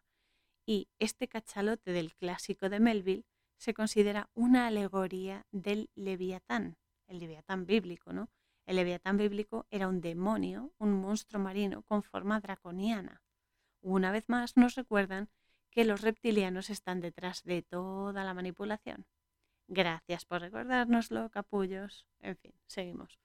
[0.65, 3.25] Y este cachalote del clásico de Melville
[3.57, 6.77] se considera una alegoría del leviatán,
[7.07, 8.29] el leviatán bíblico, ¿no?
[8.65, 13.21] El leviatán bíblico era un demonio, un monstruo marino con forma draconiana.
[13.81, 15.27] Una vez más nos recuerdan
[15.69, 19.05] que los reptilianos están detrás de toda la manipulación.
[19.67, 22.07] Gracias por recordárnoslo, capullos.
[22.21, 23.19] En fin, seguimos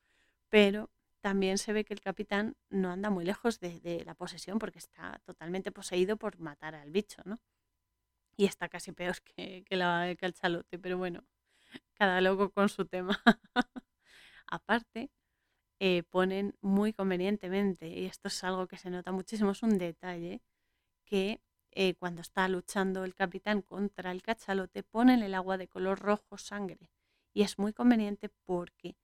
[0.51, 0.91] pero
[1.21, 5.21] también se ve que el capitán no anda muy lejos de, la posesión porque está
[5.25, 7.39] totalmente poseído por matar al bicho, ¿no?
[8.37, 10.35] Y está casi peor que, la, que el
[10.81, 11.25] pero bueno,
[11.95, 13.21] cada loco con su tema.
[14.47, 15.11] Aparte,
[15.81, 20.41] eh, ponen muy convenientemente, y esto es algo que se nota muchísimo, es un detalle,
[21.05, 21.41] que
[21.73, 26.39] eh, cuando está luchando el capitán contra el cachalote, ponen el agua de color rojo
[26.39, 26.91] sangre.
[27.35, 28.97] Y es muy conveniente porque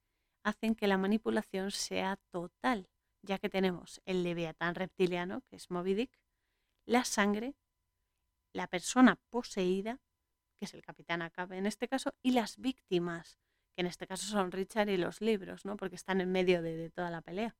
[0.45, 2.87] hacen que la manipulación sea total,
[3.23, 6.19] ya que tenemos el leviatán reptiliano, que es Moby Dick,
[6.85, 7.55] la sangre,
[8.53, 9.99] la persona poseída,
[10.59, 13.39] que es el capitán Acabe en este caso, y las víctimas,
[13.75, 15.77] que en este caso son Richard y los libros, ¿no?
[15.77, 17.57] porque están en medio de, toda la pelea.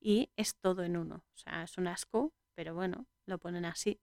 [0.00, 1.24] Y es todo en uno.
[1.34, 4.00] O sea, es un asco, pero bueno, lo ponen así.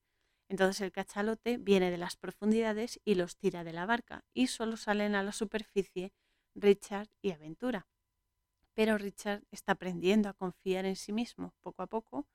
[0.49, 4.75] Entonces el cachalote viene de las profundidades y los tira de la barca y solo
[4.75, 6.11] salen a la superficie
[6.53, 7.87] Richard y Aventura.
[8.79, 12.29] Pero Richard está aprendiendo a confiar en sí mismo poco a poco,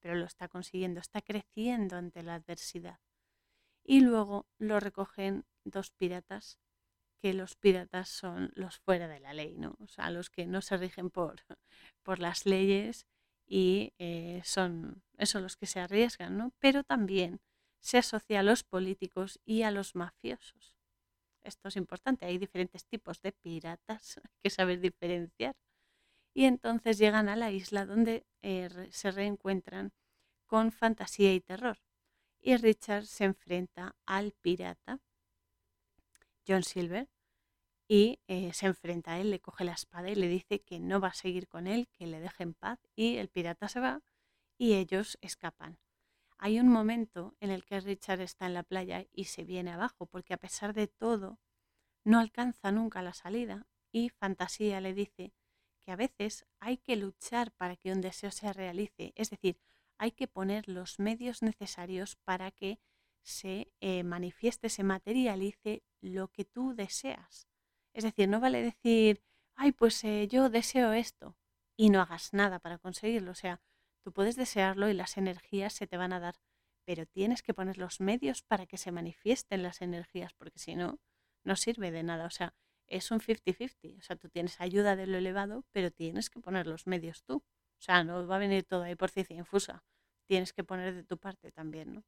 [0.00, 3.00] pero lo está consiguiendo, está creciendo ante la adversidad.
[3.84, 6.58] Y luego lo recogen dos piratas
[7.20, 9.76] que los piratas son los fuera de la ley, ¿no?
[9.78, 11.42] O sea, los que no se rigen por,
[12.02, 13.06] por las leyes
[13.46, 16.54] y eh, son esos los que se arriesgan, ¿no?
[16.60, 17.42] Pero también
[17.78, 20.74] se asocia a los políticos y a los mafiosos.
[21.42, 25.54] Esto es importante, hay diferentes tipos de piratas, hay que saber diferenciar.
[26.32, 29.92] Y entonces llegan a la isla donde eh, se reencuentran
[30.46, 31.78] con fantasía y terror.
[32.38, 35.00] Y Richard se enfrenta al pirata
[36.46, 37.08] John Silver,
[37.92, 41.00] y eh, se enfrenta a él, le coge la espada y le dice que no
[41.00, 44.00] va a seguir con él, que le deje en paz y el pirata se va
[44.56, 45.80] y ellos escapan.
[46.38, 50.06] Hay un momento en el que Richard está en la playa y se viene abajo
[50.06, 51.40] porque a pesar de todo
[52.04, 55.32] no alcanza nunca la salida y Fantasía le dice
[55.90, 59.58] a veces hay que luchar para que un deseo se realice, es decir,
[59.98, 62.80] hay que poner los medios necesarios para que
[63.22, 67.46] se eh, manifieste, se materialice lo que tú deseas.
[67.92, 69.22] Es decir, no vale decir,
[69.56, 71.36] ay, pues eh, yo deseo esto
[71.76, 73.32] y no hagas nada para conseguirlo.
[73.32, 73.60] O sea,
[74.02, 76.40] tú puedes desearlo y las energías se te van a dar,
[76.84, 80.98] pero tienes que poner los medios para que se manifiesten las energías, porque si no,
[81.44, 82.26] no sirve de nada.
[82.26, 82.54] O sea,
[82.90, 83.98] es un 50-50.
[83.98, 87.36] O sea, tú tienes ayuda de lo elevado, pero tienes que poner los medios tú.
[87.36, 89.84] O sea, no va a venir todo ahí por ciencia infusa.
[90.26, 92.04] Tienes que poner de tu parte también, ¿no?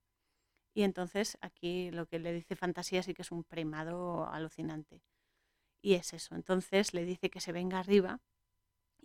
[0.74, 5.02] Y entonces aquí lo que le dice Fantasía sí que es un primado alucinante.
[5.82, 6.34] Y es eso.
[6.34, 8.20] Entonces le dice que se venga arriba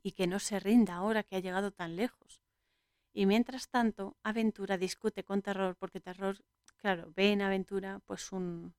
[0.03, 2.41] y que no se rinda ahora que ha llegado tan lejos.
[3.13, 6.37] Y mientras tanto, Aventura discute con Terror porque Terror,
[6.77, 8.75] claro, ve en Aventura pues un,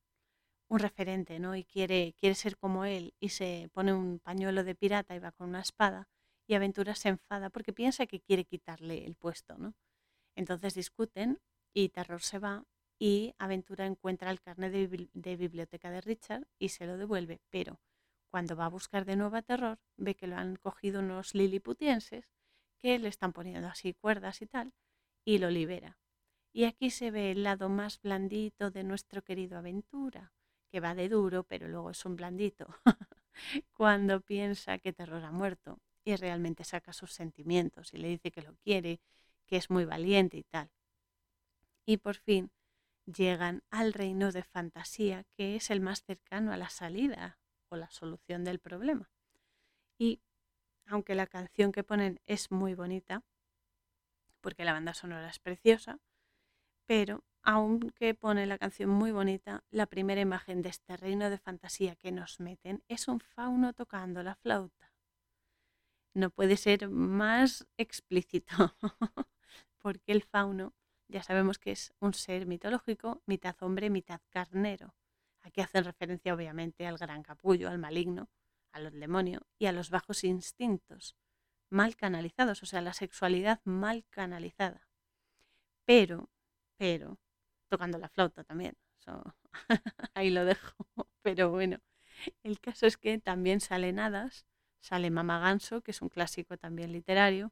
[0.69, 1.55] un referente, ¿no?
[1.55, 5.31] Y quiere, quiere ser como él y se pone un pañuelo de pirata y va
[5.31, 6.07] con una espada
[6.47, 9.75] y Aventura se enfada porque piensa que quiere quitarle el puesto, ¿no?
[10.35, 11.39] Entonces discuten
[11.73, 12.65] y Terror se va
[12.99, 14.71] y Aventura encuentra el carnet
[15.13, 17.79] de, biblioteca de Richard y se lo devuelve, pero
[18.31, 22.29] cuando va a buscar de nuevo a Terror, ve que lo han cogido unos liliputienses
[22.81, 24.73] que le están poniendo así cuerdas y tal,
[25.25, 25.99] y lo libera.
[26.51, 30.33] Y aquí se ve el lado más blandito de nuestro querido Aventura,
[30.69, 32.67] que va de duro, pero luego es un blandito,
[33.73, 38.41] cuando piensa que Terror ha muerto y realmente saca sus sentimientos y le dice que
[38.41, 38.99] lo quiere,
[39.45, 40.69] que es muy valiente y tal.
[41.85, 42.51] Y por fin
[43.05, 47.39] llegan al reino de fantasía, que es el más cercano a la salida
[47.69, 49.09] o la solución del problema.
[49.97, 50.21] Y
[50.85, 53.23] aunque la canción que ponen es muy bonita,
[54.41, 55.99] porque la banda sonora es preciosa,
[56.85, 61.95] pero aunque pone la canción muy bonita, la primera imagen de este reino de fantasía
[61.95, 64.93] que nos meten es un fauno tocando la flauta.
[66.13, 68.55] No puede ser más explícito,
[69.79, 70.73] porque el fauno
[71.07, 74.95] ya sabemos que es un ser mitológico, mitad hombre, mitad carnero.
[75.41, 78.29] Aquí hacen referencia obviamente al gran capullo, al maligno,
[78.71, 81.15] a los demonios y a los bajos instintos
[81.69, 84.87] mal canalizados, o sea, la sexualidad mal canalizada.
[85.85, 86.29] Pero,
[86.77, 87.17] pero,
[87.69, 88.75] tocando la flauta también.
[90.13, 90.75] ahí lo dejo.
[91.21, 91.79] Pero bueno,
[92.43, 94.45] el caso es que también salen hadas,
[94.79, 97.51] sale Mama Ganso, que es un clásico también literario,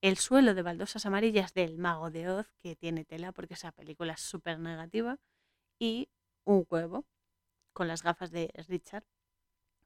[0.00, 4.12] el suelo de baldosas amarillas del Mago de Oz, que tiene tela porque esa película
[4.12, 5.18] es súper negativa,
[5.78, 6.08] y
[6.44, 7.04] un huevo
[7.72, 9.04] con las gafas de Richard.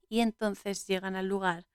[0.09, 1.67] Y entonces llegan al lugar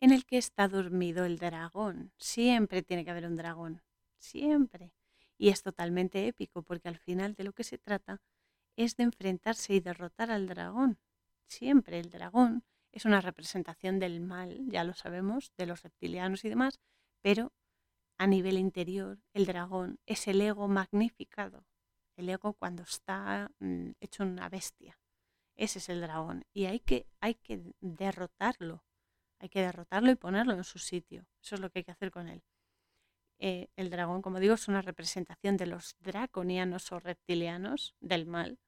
[0.00, 2.12] en el que está dormido el dragón.
[2.18, 3.82] Siempre tiene que haber un dragón,
[4.18, 4.92] siempre.
[5.38, 8.20] Y es totalmente épico porque al final de lo que se trata
[8.76, 10.98] es de enfrentarse y derrotar al dragón.
[11.46, 16.48] Siempre el dragón es una representación del mal, ya lo sabemos, de los reptilianos y
[16.48, 16.80] demás,
[17.22, 17.52] pero
[18.18, 21.66] a nivel interior, el dragón es el ego magnificado,
[22.16, 24.98] el ego cuando está mm, hecho una bestia.
[25.54, 26.44] Ese es el dragón.
[26.52, 28.84] Y hay que, hay que derrotarlo.
[29.38, 31.26] Hay que derrotarlo y ponerlo en su sitio.
[31.42, 32.42] Eso es lo que hay que hacer con él.
[33.38, 38.58] Eh, el dragón, como digo, es una representación de los draconianos o reptilianos del mal,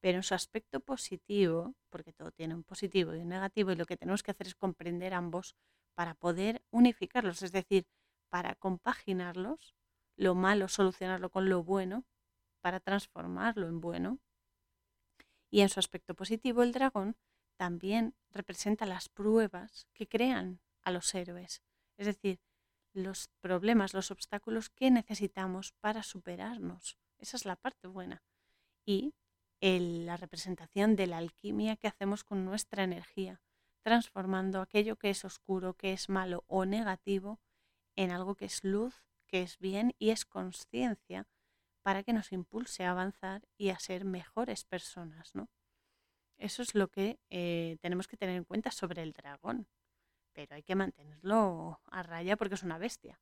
[0.00, 3.86] pero en su aspecto positivo, porque todo tiene un positivo y un negativo, y lo
[3.86, 5.54] que tenemos que hacer es comprender ambos
[5.94, 7.86] para poder unificarlos, es decir,
[8.28, 9.74] para compaginarlos,
[10.16, 12.04] lo malo solucionarlo con lo bueno,
[12.60, 14.18] para transformarlo en bueno.
[15.50, 17.16] Y en su aspecto positivo, el dragón
[17.56, 21.62] también representa las pruebas que crean a los héroes,
[21.96, 22.40] es decir,
[22.96, 26.98] los problemas, los obstáculos que necesitamos para superarnos.
[27.18, 28.22] Esa es la parte buena.
[28.84, 29.14] Y
[29.60, 33.40] la representación de la alquimia que hacemos con nuestra energía,
[33.82, 37.40] transformando aquello que es oscuro, que es malo o negativo,
[37.96, 41.26] en algo que es luz, que es bien y es conciencia
[41.82, 45.48] para que nos impulse a avanzar y a ser mejores personas, ¿no?
[46.38, 49.66] Eso es lo que eh, tenemos que tener en cuenta sobre el dragón,
[50.36, 53.18] pero hay que mantenerlo a raya porque es una bestia.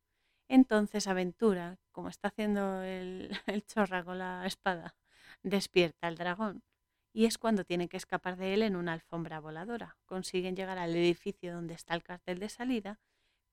[0.49, 4.97] Entonces Aventura, como está haciendo el, el chorra con la espada,
[5.45, 6.65] despierta al dragón
[7.13, 9.97] y es cuando tienen que escapar de él en una alfombra voladora.
[10.07, 12.99] Consiguen llegar al edificio donde está el cartel de salida,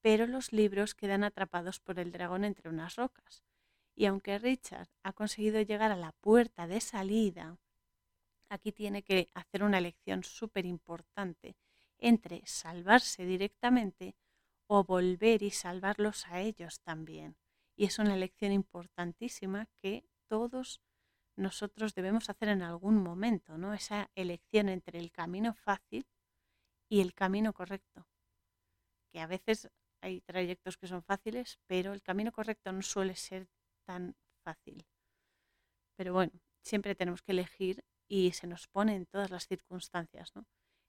[0.00, 3.44] pero los libros quedan atrapados por el dragón entre unas rocas.
[3.94, 7.58] Y aunque Richard ha conseguido llegar a la puerta de salida,
[8.48, 11.54] aquí tiene que hacer una elección súper importante
[12.02, 14.16] entre salvarse directamente
[14.66, 17.36] o volver y salvarlos a ellos también.
[17.76, 20.82] Y es una elección importantísima que todos
[21.36, 23.72] nosotros debemos hacer en algún momento, ¿no?
[23.72, 26.06] Esa elección entre el camino fácil
[26.90, 28.06] y el camino correcto.
[29.12, 33.48] Que a veces hay trayectos que son fáciles, pero el camino correcto no suele ser
[33.86, 34.86] tan fácil.
[35.96, 36.32] Pero bueno,
[36.62, 40.44] siempre tenemos que elegir y se nos pone en todas las circunstancias, ¿no?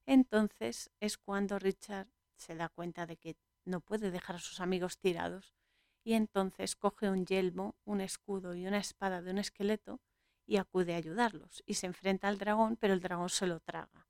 [0.06, 4.97] Entonces es cuando Richard se da cuenta de que no puede dejar a sus amigos
[4.97, 5.56] tirados
[6.04, 10.01] y entonces coge un yelmo, un escudo y una espada de un esqueleto
[10.45, 14.08] y acude a ayudarlos y se enfrenta al dragón, pero el dragón se lo traga.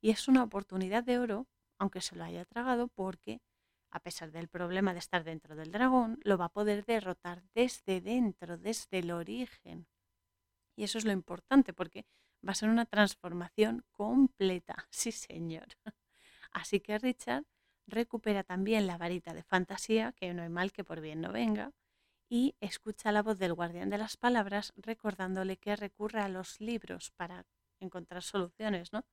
[0.00, 1.48] Y es una oportunidad de oro,
[1.78, 3.40] aunque se lo haya tragado, porque
[3.90, 8.00] a pesar del problema de estar dentro del dragón, lo va a poder derrotar desde
[8.00, 9.88] dentro, desde el origen.
[10.76, 12.04] Y eso es lo importante, porque
[12.46, 15.68] va a ser una transformación completa, sí señor.
[16.52, 17.44] Así que Richard
[17.86, 21.72] recupera también la varita de fantasía, que no hay mal que por bien no venga,
[22.28, 27.12] y escucha la voz del guardián de las palabras recordándole que recurre a los libros
[27.12, 27.46] para
[27.80, 29.04] encontrar soluciones, ¿no?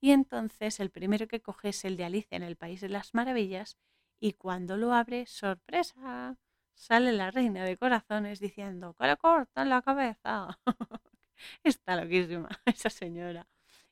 [0.00, 3.14] Y entonces el primero que coge es el de Alicia en el País de las
[3.14, 3.78] Maravillas
[4.18, 6.38] y cuando lo abre, sorpresa,
[6.74, 10.58] sale la reina de corazones diciendo que le cortan la cabeza.
[11.64, 13.48] Está loquísima esa señora.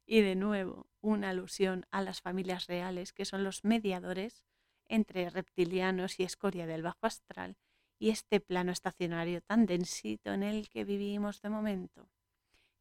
[0.06, 4.44] Y de nuevo, una alusión a las familias reales, que son los mediadores
[4.88, 7.56] entre reptilianos y escoria del bajo astral,
[7.98, 12.08] y este plano estacionario tan densito en el que vivimos de momento,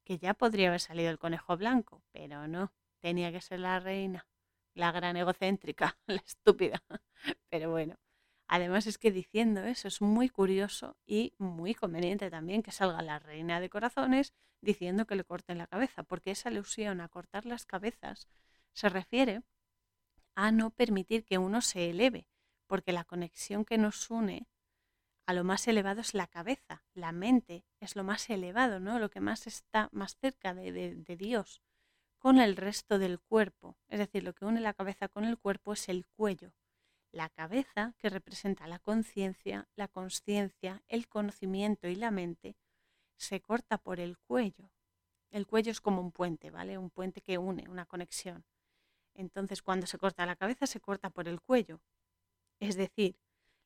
[0.05, 4.26] que ya podría haber salido el conejo blanco, pero no, tenía que ser la reina,
[4.74, 6.82] la gran egocéntrica, la estúpida.
[7.49, 7.97] Pero bueno,
[8.48, 13.20] además es que diciendo eso es muy curioso y muy conveniente también que salga la
[13.20, 17.66] reina de corazones diciendo que le corten la cabeza, porque esa alusión a cortar las
[17.66, 18.28] cabezas
[18.74, 19.43] se refiere
[20.36, 22.28] a no permitir que uno se eleve,
[22.68, 24.48] porque la conexión que nos une
[25.26, 28.98] a lo más elevado es la cabeza, la mente es lo más elevado, ¿no?
[28.98, 31.62] Lo que más está más cerca de, Dios
[32.18, 33.78] con el resto del cuerpo.
[33.89, 36.54] Es decir, lo que une la cabeza con el cuerpo es el cuello.
[37.18, 42.55] La cabeza, que representa la conciencia, la consciencia, el conocimiento y la mente,
[43.15, 44.70] se corta por el cuello.
[45.32, 46.78] El cuello es como un puente, ¿vale?
[46.78, 48.45] Un puente que une, una conexión.
[49.15, 51.82] Entonces, cuando se corta la cabeza, se corta por el cuello.
[52.59, 53.18] Es decir,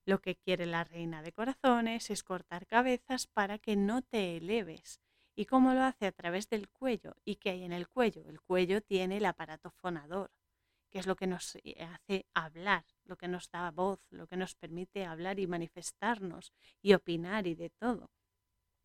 [0.06, 5.02] lo que quiere la reina de corazones es cortar cabezas para que no te eleves.
[5.36, 6.06] ¿Y cómo lo hace?
[6.06, 7.18] A través del cuello.
[7.26, 8.24] ¿Y qué hay en el cuello?
[8.30, 10.32] El cuello tiene el aparato fonador,
[10.92, 14.38] que es lo que nos eh, hace hablar, lo que nos da voz, lo que
[14.38, 18.10] nos permite hablar y manifestarnos y opinar y de todo.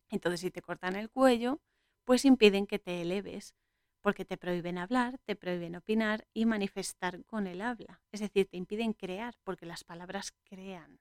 [0.09, 1.61] Entonces, si te cortan el cuello,
[2.03, 3.55] pues impiden que te eleves,
[4.01, 8.01] porque te prohíben hablar, te prohíben opinar y manifestar con el habla.
[8.11, 10.99] Es decir, te impiden crear, porque las palabras crean.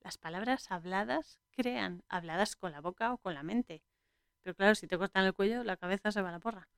[0.00, 3.82] Las palabras habladas crean, habladas con la boca o con la mente.
[4.42, 6.68] Pero claro, si te cortan el cuello, la cabeza se va a la porra.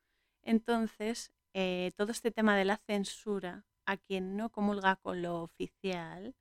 [0.43, 6.37] Entonces, eh, todo este tema de la censura a quien no comulga con lo oficial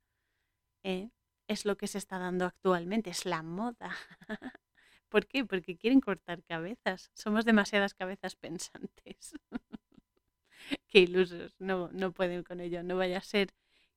[0.84, 1.10] eh,
[1.48, 3.90] es lo que se está dando actualmente, es la moda.
[5.08, 5.44] ¿Por qué?
[5.44, 7.10] Porque quieren cortar cabezas.
[7.12, 9.32] Somos demasiadas cabezas pensantes.
[10.86, 13.48] qué ilusos, no, no pueden con ello, no vaya a ser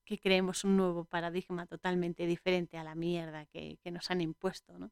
[0.04, 4.80] que creemos un nuevo paradigma totalmente diferente a la mierda que, que nos han impuesto,
[4.80, 4.92] ¿no?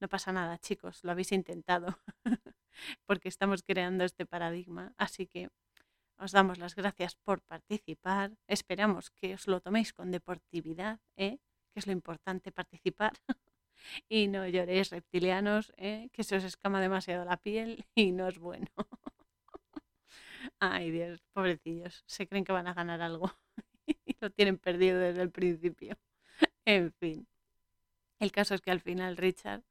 [0.00, 1.98] No pasa nada, chicos, lo habéis intentado,
[3.06, 5.48] porque estamos creando este paradigma, así que
[6.18, 11.38] os damos las gracias por participar, esperamos que os lo toméis con deportividad, ¿eh?
[11.72, 13.12] que es lo importante, participar.
[14.08, 16.08] y no lloréis reptilianos, ¿eh?
[16.12, 18.68] que se os escama demasiado la piel y no es bueno.
[20.60, 23.30] Ay Dios, pobrecillos, se creen que van a ganar algo
[23.86, 25.96] y lo tienen perdido desde el principio.
[26.64, 27.28] En fin,
[28.18, 29.62] el caso es que al final Richard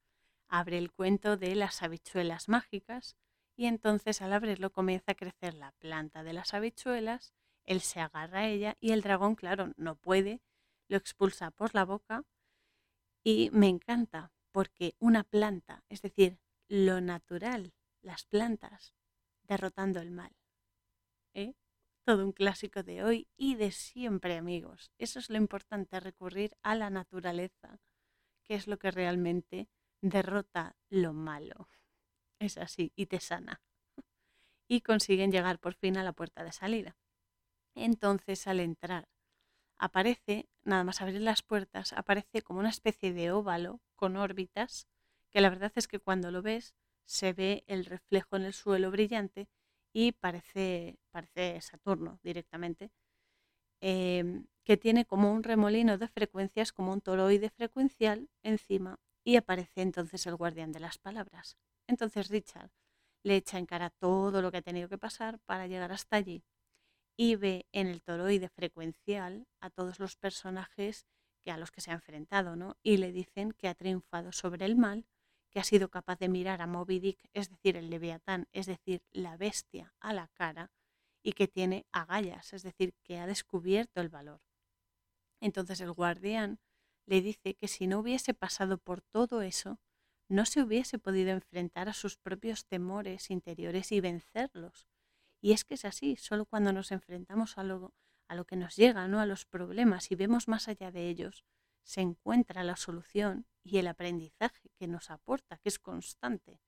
[0.47, 3.17] abre el cuento de las habichuelas mágicas
[3.55, 7.33] y entonces al abrirlo comienza a crecer la planta de las habichuelas,
[7.63, 10.41] él se agarra a ella y el dragón, claro, no puede,
[10.87, 12.23] lo expulsa por la boca
[13.23, 18.93] y me encanta porque una planta, es decir, lo natural, las plantas,
[19.43, 20.35] derrotando el mal.
[21.33, 21.55] ¿eh?
[22.03, 24.91] Todo un clásico de hoy y de siempre, amigos.
[24.97, 27.79] Eso es lo importante, recurrir a la naturaleza,
[28.43, 29.67] que es lo que realmente
[30.01, 31.67] derrota lo malo.
[32.41, 33.61] Es así, y te sana.
[34.69, 36.97] Y consiguen llegar por fin a la puerta de salida.
[37.75, 39.09] Entonces, al entrar
[39.77, 44.87] aparece, nada más abrir las puertas, aparece como una especie de óvalo con órbitas,
[45.31, 46.75] que la verdad es que cuando lo ves
[47.05, 49.49] se ve el reflejo en el suelo brillante
[49.93, 52.91] y parece, parece Saturno directamente,
[53.81, 59.81] em, que tiene como un remolino de frecuencias, como un toroide frecuencial encima, y aparece
[59.81, 61.57] entonces el guardián de las palabras.
[61.87, 62.71] Entonces Richard
[63.23, 66.43] le echa en cara todo lo que ha tenido que pasar para llegar hasta allí
[67.17, 71.05] y ve en el toroide frecuencial a todos los personajes
[71.43, 72.75] que a los que se ha enfrentado, ¿no?
[72.83, 75.05] Y le dicen que ha triunfado sobre el mal,
[75.51, 79.03] que ha sido capaz de mirar a Moby Dick, es decir, el leviatán, es decir,
[79.11, 80.71] la bestia, a la cara,
[81.23, 84.41] y que tiene agallas, es decir, que ha descubierto el valor.
[85.39, 86.59] Entonces el guardián
[87.05, 89.79] le dice que si no hubiese pasado por todo eso,
[90.27, 94.87] no se hubiese podido enfrentar a sus propios temores interiores y vencerlos,
[95.41, 97.93] y es que es así, solo cuando nos enfrentamos a lo,
[98.27, 99.19] a lo que nos llega, ¿no?
[99.19, 101.45] a los problemas y vemos más allá de ellos,
[101.83, 106.59] se encuentra la solución y el aprendizaje que nos aporta, que es constante.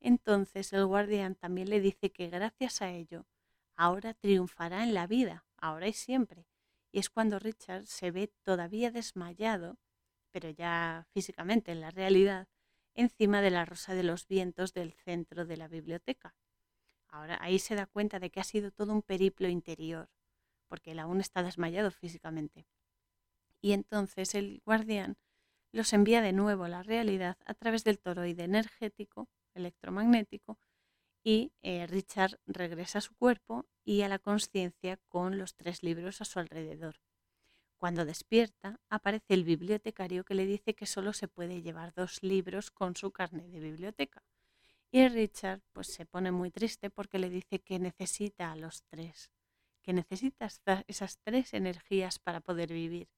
[0.00, 3.26] Entonces el guardián también le dice que gracias a ello,
[3.74, 6.46] ahora triunfará en la vida, ahora y siempre.
[6.92, 9.78] Y es cuando Richard se ve todavía desmayado,
[10.30, 12.48] pero ya físicamente en la realidad,
[13.00, 16.34] encima de la rosa de los vientos del centro de la biblioteca.
[17.08, 20.08] Ahora ahí se da cuenta de que ha sido todo un periplo interior,
[20.68, 22.66] porque él aún está desmayado físicamente.
[23.60, 25.16] Y entonces el guardián
[25.72, 30.58] los envía de nuevo a la realidad a través del toroide energético, electromagnético,
[31.22, 36.20] y eh, Richard regresa a su cuerpo y a la conciencia con los tres libros
[36.20, 36.96] a su alrededor.
[37.80, 42.70] Cuando despierta, aparece el bibliotecario que le dice que solo se puede llevar dos libros
[42.70, 44.22] con su carnet de biblioteca.
[44.90, 49.32] Y Richard pues se pone muy triste porque le dice que necesita a los tres,
[49.80, 50.46] que necesita
[50.88, 53.08] esas tres energías para poder vivir.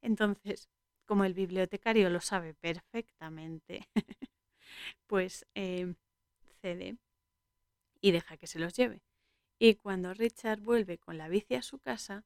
[0.00, 0.68] Entonces,
[1.06, 3.88] como el bibliotecario lo sabe perfectamente,
[5.08, 5.96] pues em,
[6.62, 6.98] cede
[8.00, 9.02] y deja que se los lleve.
[9.58, 12.24] Y cuando Richard vuelve con la bici a su casa,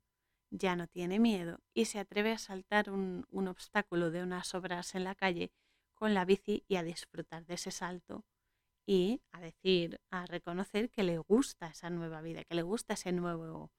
[0.51, 4.95] ya no tiene miedo y se atreve a saltar un, un obstáculo de unas obras
[4.95, 5.53] en la calle
[5.95, 8.25] con la bici y a disfrutar de ese salto
[8.87, 13.13] y a decir, a reconocer que le gusta esa nueva vida, que le gusta ese
[13.13, 13.71] nuevo,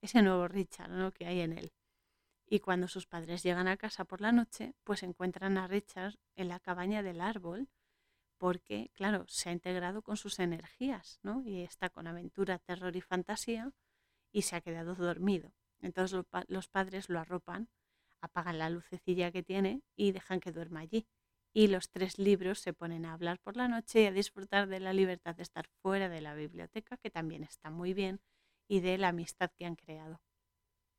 [0.00, 1.72] ese nuevo Richard que hay en él.
[2.48, 6.48] Y cuando sus padres llegan a casa por la noche, pues encuentran a Richard en
[6.48, 7.68] la cabaña del árbol,
[8.38, 11.42] porque, claro, se ha integrado con sus energías, ¿no?
[11.44, 13.72] Y está con aventura, terror y fantasía,
[14.32, 15.52] y se ha quedado dormido.
[15.80, 17.68] Entonces los padres lo arropan,
[18.20, 21.06] apagan la lucecilla que tiene y dejan que duerma allí
[21.56, 24.78] y los tres libros se ponen a hablar por la noche y a disfrutar de
[24.78, 28.20] la libertad de estar fuera de la biblioteca, que también está muy bien,
[28.68, 30.20] y de la amistad que han creado.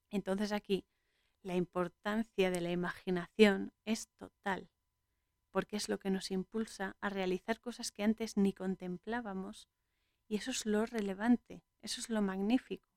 [0.10, 0.84] Entonces aquí
[1.44, 4.72] la importancia de la imaginación es total,
[5.52, 9.70] porque es lo que nos impulsa a realizar cosas que antes ni contemplábamos,
[10.28, 12.97] y eso es lo relevante, eso es lo magnífico,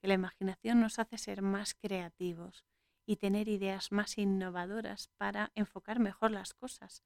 [0.00, 2.64] que la imaginación nos hace ser más creativos,
[3.10, 7.02] y tener ideas más innovadoras para enfocar mejor las cosas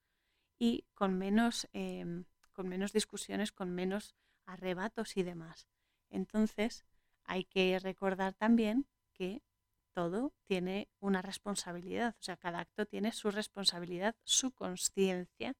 [0.58, 4.14] y con menos, em, con menos discusiones, con menos
[4.44, 5.66] arrebatos y demás.
[6.10, 6.84] Entonces,
[7.24, 9.42] hay que recordar también que
[9.94, 15.54] todo tiene una responsabilidad, o sea, cada acto tiene su responsabilidad, su conciencia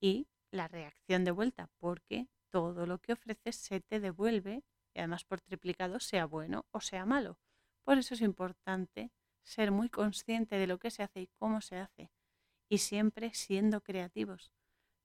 [0.00, 4.64] y la reacción de vuelta, porque todo lo que ofreces se te devuelve
[4.98, 7.38] además por triplicado sea bueno o sea malo.
[7.84, 11.76] Por eso es importante ser muy consciente de lo que se hace y cómo se
[11.76, 12.10] hace
[12.68, 14.52] y siempre siendo creativos.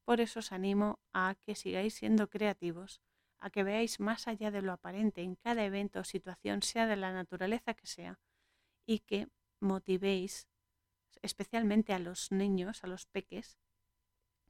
[0.06, 3.02] Por eso os animo a que sigáis siendo creativos,
[3.40, 6.98] a que veáis más allá de lo aparente en cada evento o situación, sea de
[6.98, 8.20] la naturaleza que sea,
[8.86, 9.30] y que
[9.62, 10.50] motivéis
[11.22, 13.58] especialmente a los niños, a los peques,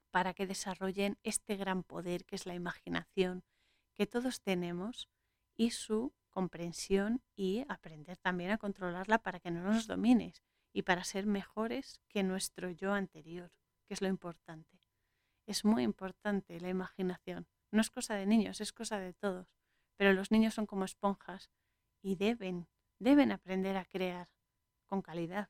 [0.10, 3.44] para que desarrollen este gran poder que es la imaginación
[3.94, 5.08] que todos tenemos
[5.56, 10.44] y su comprensión y aprender también a controlarla para que no nos domines
[10.74, 13.52] y para ser mejores que nuestro yo anterior,
[13.86, 14.80] que es lo importante.
[15.46, 17.48] Es muy importante la imaginación.
[17.72, 19.48] No es cosa de niños, es cosa de todos.
[19.96, 21.52] Pero los niños son como esponjas
[22.02, 22.68] y deben,
[23.00, 24.30] deben aprender a crear
[24.86, 25.50] con calidad.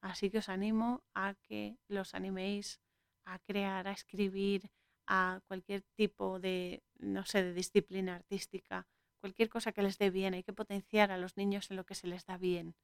[0.00, 2.80] Así que os animo a que los animéis
[3.24, 4.70] a crear, a escribir,
[5.06, 8.86] a cualquier tipo de, no sé, de disciplina artística,
[9.22, 10.34] cualquier cosa que les dé bien.
[10.34, 12.74] Hay que potenciar a los niños en lo que se les da bien,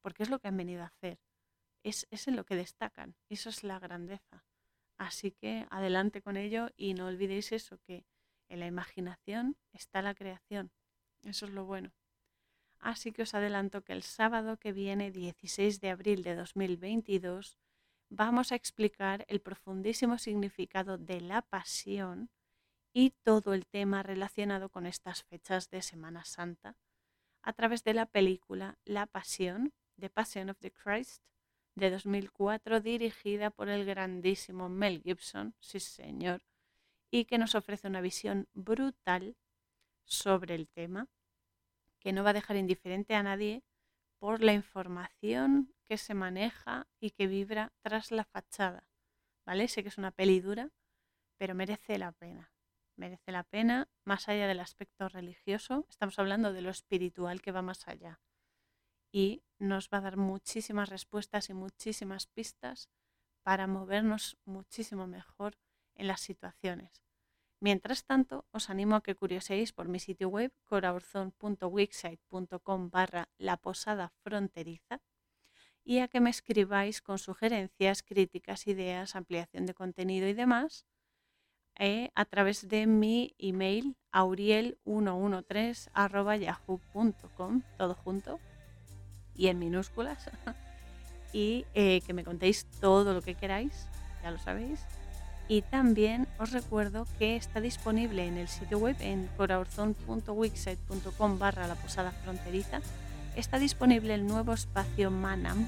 [0.00, 1.18] porque es lo que han venido a hacer.
[1.82, 3.16] Es, es en lo que destacan.
[3.28, 4.44] Eso es la grandeza.
[4.96, 8.06] Así que adelante con ello y no olvidéis eso, que
[8.48, 10.70] en la imaginación está la creación.
[11.24, 11.92] Eso es lo bueno.
[12.78, 17.58] Así que os adelanto que el sábado que viene, 16 de abril de 2022,
[18.08, 22.30] vamos a explicar el profundísimo significado de la pasión
[22.92, 26.76] y todo el tema relacionado con estas fechas de Semana Santa
[27.42, 31.22] a través de la película La Pasión, The Passion of the Christ,
[31.74, 36.42] de 2004 dirigida por el grandísimo Mel Gibson, sí señor,
[37.10, 39.36] y que nos ofrece una visión brutal
[40.04, 41.08] sobre el tema,
[41.98, 43.62] que no va a dejar indiferente a nadie
[44.18, 48.88] por la información que se maneja y que vibra tras la fachada.
[49.44, 49.66] ¿Vale?
[49.66, 50.70] Sé que es una peli dura,
[51.36, 52.52] pero merece la pena.
[52.96, 57.62] Merece la pena, más allá del aspecto religioso, estamos hablando de lo espiritual que va
[57.62, 58.20] más allá
[59.12, 62.88] y nos va a dar muchísimas respuestas y muchísimas pistas
[63.42, 65.58] para movernos muchísimo mejor
[65.94, 67.04] en las situaciones.
[67.60, 74.12] Mientras tanto, os animo a que curioséis por mi sitio web coraurzon.wixsite.com barra la posada
[74.22, 75.00] fronteriza
[75.84, 80.86] y a que me escribáis con sugerencias, críticas, ideas, ampliación de contenido y demás
[81.78, 88.40] eh, a través de mi email auriel113 yahoo.com, todo junto
[89.34, 90.30] y en minúsculas.
[91.32, 93.88] y eh, que me contéis todo lo que queráis,
[94.22, 94.80] ya lo sabéis.
[95.48, 101.74] Y también os recuerdo que está disponible en el sitio web en coraurzon.wixsite.com barra la
[101.74, 102.80] posada fronteriza.
[103.36, 105.66] Está disponible el nuevo espacio Manam,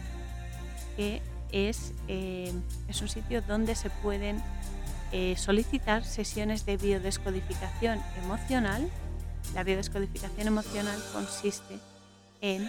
[0.96, 2.52] que es, eh,
[2.88, 4.40] es un sitio donde se pueden
[5.16, 8.90] eh, solicitar sesiones de biodescodificación emocional.
[9.54, 11.78] La biodescodificación emocional consiste
[12.40, 12.68] en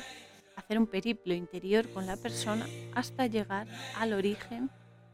[0.56, 3.66] hacer un periplo interior con la persona hasta llegar
[3.96, 4.70] al origen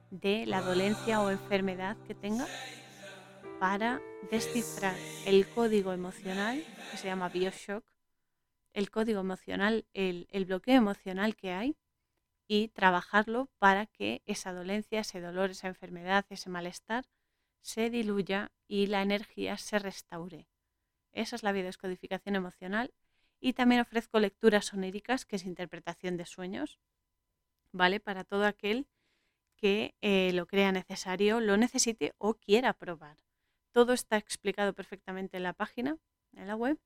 [0.10, 2.48] de la dolencia o enfermedad que tenga
[3.62, 6.62] para descifrar el código emocional
[6.92, 7.86] que se llama Bioshock,
[8.74, 11.78] el código emocional, el, el bloqueo emocional que hay
[12.50, 17.06] y trabajarlo para que esa dolencia, ese dolor, esa enfermedad, ese malestar
[17.62, 20.48] se diluya y la energía se restaure.
[21.12, 22.94] Esa es la biodescodificación emocional
[23.40, 26.80] y también ofrezco lecturas oníricas, que es interpretación de sueños,
[27.72, 28.00] ¿vale?
[28.00, 28.88] Para todo aquel
[29.56, 33.18] que eh, lo crea necesario, lo necesite o quiera probar.
[33.72, 35.98] Todo está explicado perfectamente en la página,
[36.34, 36.80] en la web,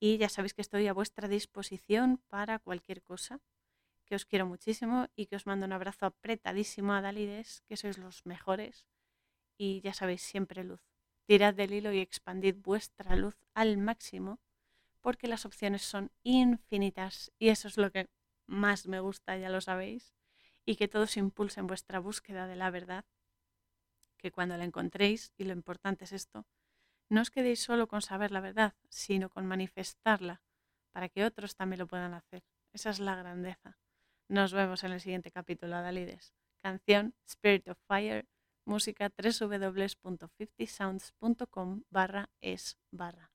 [0.00, 3.40] y ya sabéis que estoy a vuestra disposición para cualquier cosa,
[4.04, 7.98] que os quiero muchísimo y que os mando un abrazo apretadísimo a Dalides, que sois
[7.98, 8.86] los mejores,
[9.56, 10.80] y ya sabéis, siempre luz.
[11.26, 14.40] Tirad del hilo y expandid vuestra luz al máximo
[15.00, 18.08] porque las opciones son infinitas y eso es lo que
[18.46, 20.14] más me gusta, ya lo sabéis,
[20.64, 23.04] y que todos impulsen vuestra búsqueda de la verdad,
[24.16, 26.46] que cuando la encontréis, y lo importante es esto,
[27.10, 30.40] no os quedéis solo con saber la verdad, sino con manifestarla
[30.92, 32.42] para que otros también lo puedan hacer.
[32.72, 33.78] Esa es la grandeza.
[34.28, 36.34] Nos vemos en el siguiente capítulo, Adalides.
[36.62, 38.26] Canción Spirit of Fire,
[38.64, 43.33] música www.50sounds.com barra es barra.